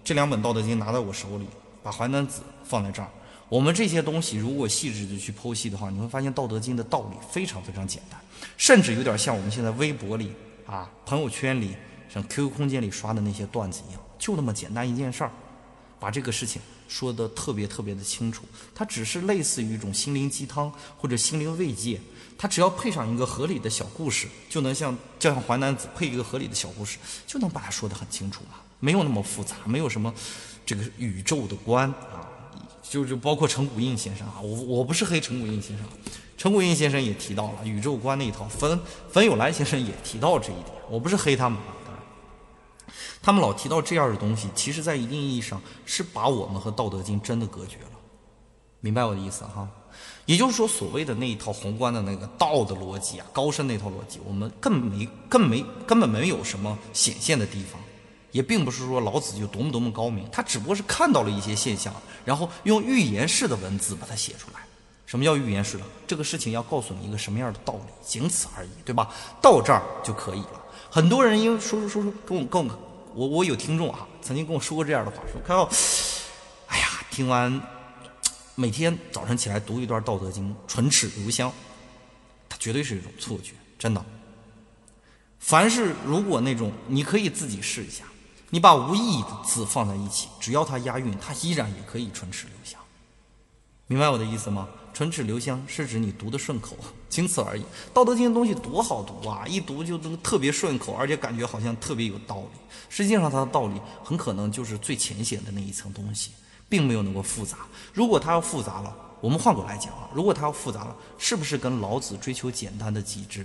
[0.05, 1.47] 这两本《道德经》拿在我手里，
[1.83, 3.09] 把《淮南子》放在这儿，
[3.55, 8.21] 我们这些东西如果细致的去剖析的话，你会发现《道德经》的道理非常非常简单，
[8.57, 10.33] 甚至有点像我们现在微博里
[10.67, 11.77] 啊、朋友圈里、
[12.13, 15.31] 像 QQ 空间里刷的那些段子一样，就那么简单一件事儿，
[16.01, 18.43] 把这个事情说的特别特别的清楚。
[18.75, 22.01] 它只是类似于一种心灵鸡汤或者心灵慰藉。
[22.37, 28.61] 它只要配上一个合理的小故事，就能像就像《淮南子》配一个合理的小故事，就能把它说得很清楚了。
[28.81, 30.13] 没有那么复杂，没有什么
[30.67, 32.27] 这个宇宙的观啊，
[32.89, 35.87] 就就包括陈谷应先生啊，我我不是黑陈谷应先生，
[36.37, 38.79] 陈谷应先生也提到了宇宙观那一套，冯
[39.11, 41.59] 冯友兰先生也提到这一点，我不是黑他们，
[43.23, 47.99] 他们老提到这样的东西，其实在一定意义上是把我们和《道德经》真的隔绝了，
[48.81, 49.69] 明白我的意思哈？
[50.27, 57.81] 也就是说，所谓的那一套宏观的那个道的逻辑啊，高深那套逻辑，我们更没、更没、根本没有什么显现的地方，
[58.35, 64.59] 也并不是说老子就多么多么高明，他只不过是看到了一些现象，然后用寓言式的文字把它写出来，
[65.07, 65.85] 什么叫寓言式的？
[66.05, 69.09] 这个事情要告诉你一个什么样的道理，仅此而已，对吧？
[69.41, 70.61] 到这儿就可以了。
[70.91, 72.79] 很多人因为说说说说跟我跟我
[73.15, 75.71] 我我有听众啊，曾经跟我说过这样的话，说看到，
[76.67, 77.63] 哎呀，听完
[78.57, 81.53] 每天早晨起来读一段《道德经》，唇齿留香，
[82.49, 84.05] 它绝对是一种错觉，真的。
[85.39, 88.03] 凡是如果那种，你可以自己试一下，
[88.51, 92.81] 你把无意义的字放在一起，只要它押韵，它依然也可以唇齿留香。
[93.87, 94.69] 明白我的意思吗？
[94.93, 96.77] 唇齿留香是指你读的顺口，
[97.09, 97.63] 仅此而已。
[97.93, 102.61] 《道德经》的东西多好读啊，一读就能特别顺口，而且感觉好像特别有道理。
[102.89, 106.31] 实际上，它的道理很可能就是最浅显的那一层东西，
[106.69, 107.59] 并没有那么复杂。
[107.93, 113.45] 如果它要复杂了，我们换过来讲啊，如果它要复杂了，是不是跟老子追求简单的极致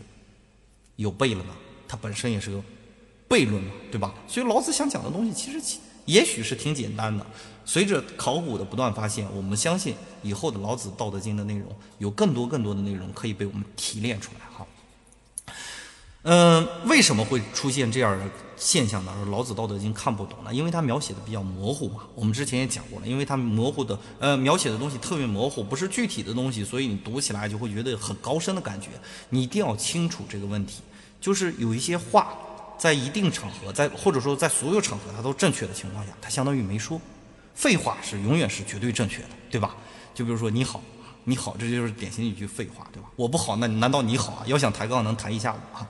[0.98, 1.54] 有悖了呢？
[1.88, 2.64] 它本身也是个
[3.30, 4.14] 悖论嘛，对吧？
[4.28, 7.24] 所以老子想讲的东西，其实也许是挺简单的。
[7.64, 11.68] 随着考古的不断发现，我们相信以后的老子《道德经》的内容
[12.00, 14.58] 有更多更多的内容可以被我们提炼出来。
[14.58, 15.54] 哈，
[16.24, 18.26] 嗯，为什么会出现这样的
[18.58, 19.14] 现象呢？
[19.24, 20.52] 说老子《道德经》看不懂呢？
[20.52, 22.08] 因为它描写的比较模糊嘛。
[22.16, 28.90] 我们之前也讲过了，因为它模糊的，呃，描写的东西特别模糊，不是具体的东西，所以你读起来就会觉得很高深的感觉。
[29.30, 30.82] 你一定要清楚这个问题。
[31.22, 32.36] 就是有一些话，
[32.80, 37.00] 在一定场合，在或者说在所有场合它都正确的情况下，它相当于没说。
[37.54, 39.76] 废话是永远是绝对正确的，对吧？
[40.16, 40.82] 就比如说你好，
[41.26, 43.10] 你好，这就是典型的一句废话，对吧？
[43.18, 44.44] 我不好，那难道你好啊？
[44.46, 45.86] 要想抬杠能抬一下午啊？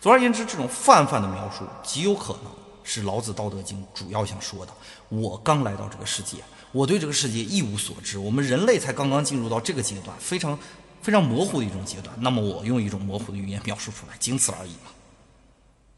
[0.00, 4.72] 总而言之，这种泛泛的描述极有可能是老子《道德经》主要想说的。
[5.08, 6.38] 我刚来到这个世界，
[6.72, 10.58] 我对这个世界一无所知，我们人类才刚刚进入到这个阶段，非常。
[11.02, 14.70] 非常模糊的一种阶段，那么我用一种模糊的语言描述出来，仅此而已。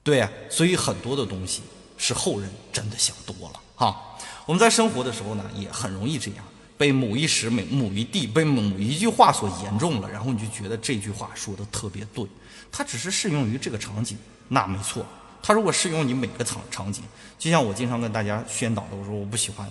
[0.04, 1.62] 对呀，所以很多的东西
[1.96, 4.16] 是后人真的想多了哈。
[4.44, 6.44] 我们在生活的时候呢，也很容易这样，
[6.76, 12.26] 被某一时、某某一地、被某一句话所言中了，然后你就觉得这句话说的特别对。
[12.70, 15.06] 它只是适用于这个场景，那没错。
[15.42, 17.02] 它如果适用你每个场场景，
[17.38, 19.66] 就像我经常跟大家宣导的，我说我不喜欢，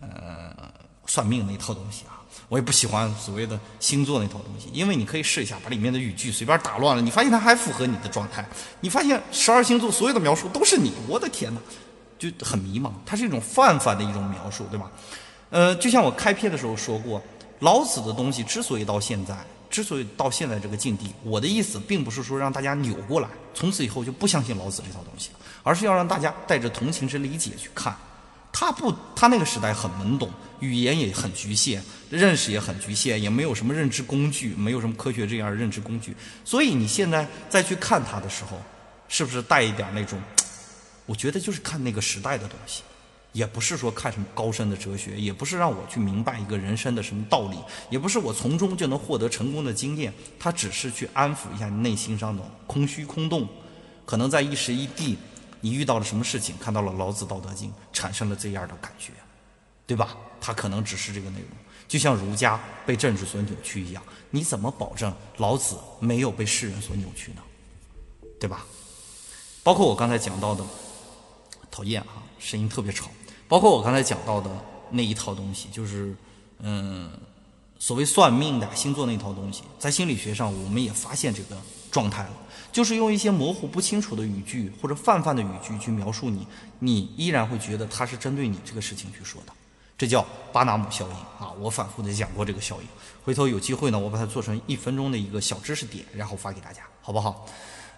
[0.00, 0.52] 呃，
[1.06, 2.23] 算命那套东西啊。
[2.48, 8.46] 我也不喜欢所谓的星座那套东西，因为你可以试一下把里面的语句随便打乱了，你发现它还符合你的状态。
[8.80, 11.60] 你发现十二星座所有的描述都是你，我的天哪，
[12.18, 12.92] 就很迷茫。
[13.06, 14.90] 它是一种泛泛的一种描述，对吧？
[15.50, 17.22] 呃，就像我开篇的时候说过，
[17.60, 19.36] 老子的东西之所以到现在，
[19.70, 25.30] 之所以到现在这个境地，我的意思并不是说让大家扭过来，从此以后就不相信老子这套东西，
[25.62, 27.96] 而是要让大家带着同情之理解去看。
[28.56, 30.30] 他不，他那个时代很懵懂，
[30.60, 36.14] 语言也很局限，认识也很局限，也没有什么认知工具，没有什么科学这样的认知工具。
[36.44, 38.56] 所以你现在再去看他的时候，
[39.08, 40.22] 是不是带一点那种？
[41.04, 42.82] 我觉得就是看那个时代的东西，
[43.32, 47.58] 也不是说看什么高深的哲学，也不是让我去明白一个人生的什么道理，
[47.90, 50.14] 也不是我从中就能获得成功的经验。
[50.38, 53.48] 他只是去安抚一下你内心上的空虚空洞，
[54.06, 55.18] 可能在一时一地。
[55.64, 56.54] 你遇到了什么事情？
[56.58, 59.12] 看到了《老子·道德经》，产生了这样的感觉，
[59.86, 60.14] 对吧？
[60.38, 61.48] 他可能只是这个内容，
[61.88, 64.02] 就像儒家被政治所扭曲一样。
[64.28, 67.40] 你怎么保证老子没有被世人所扭曲呢？
[68.38, 68.66] 对吧？
[69.62, 70.62] 包括我刚才讲到的，
[71.70, 73.08] 讨厌啊，声音特别吵。
[73.48, 74.50] 包括我刚才讲到的
[74.90, 76.14] 那一套东西，就是
[76.58, 77.10] 嗯，
[77.78, 81.56] 所谓算命的星座那套东西，在心理学上我们也发现这个
[81.94, 82.30] 状态了。
[82.72, 86.44] 就是用一些模糊不清楚的语句或者泛泛的语句去描述你，
[86.80, 89.52] 你依然会觉得它是针对你这个事情去说的，
[89.96, 91.52] 这叫巴纳姆效应啊！
[91.60, 92.88] 我反复的讲过这个效应，
[93.24, 97.46] 回头有机会呢，我把它做成一分钟的一个小知识点，然后发给大家，好不好？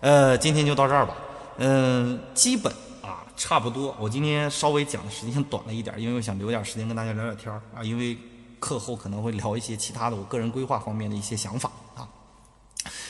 [0.00, 1.16] 呃，今天就到这儿吧。
[1.56, 2.70] 嗯，基本
[3.00, 3.96] 啊差不多。
[3.98, 8.14] 我今天稍微讲的时间短了一点，因为我想留点时间跟大家聊聊天儿啊，因为
[8.60, 12.06] 课后可能会聊一些其他的我个人规划方面的一些想法啊。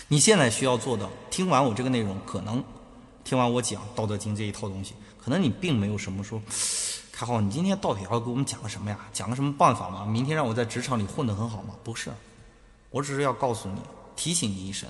[0.08, 2.62] 你现在需要做的，听完我这个内容，可能
[3.24, 6.40] 听完我讲《道德经》这一套东西，可能你并没有什么说，
[7.10, 8.96] 开浩，你今天到底要给我们讲个什么呀？
[9.12, 10.06] 讲个什么办法吗？
[10.06, 11.74] 明天让我在职场里混得很好吗？
[11.82, 12.12] 不是，
[12.90, 13.80] 我只是要告诉你，
[14.14, 14.88] 提醒你一声，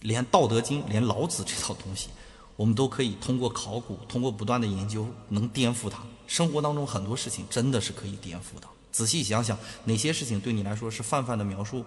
[0.00, 2.08] 连《道德经》、连老子这套东西，
[2.56, 5.98] 我们都可以通过考古，通过不断的研究，能颠覆它。
[6.26, 8.66] 生活当中很多事情真的是可以颠覆的。
[8.90, 11.84] 仔细想想，哪些事情对你来说是泛泛的描述？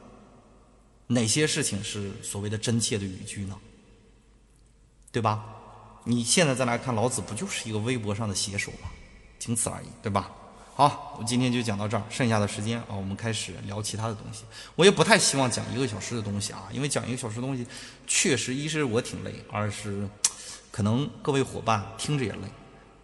[1.08, 3.58] 哪些事情是所谓的真切的语句呢？
[5.12, 5.46] 对吧？
[6.04, 8.90] 你现在再来看老子，不就是一个微博上的写手吗？
[9.40, 10.32] 仅此而已，对吧？
[10.76, 14.44] 好，我今天就讲到这儿，剩下的时间啊，我们开始聊其他的东西。
[14.76, 17.66] 我也不太希望讲一个小时的东西啊，因为讲一个小时的东西，
[18.06, 20.06] 确实一是我挺累，二是
[20.70, 22.40] 可能各位伙伴听着也累。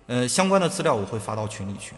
[0.08, 1.94] 呃，相关的资料我会发到群里去。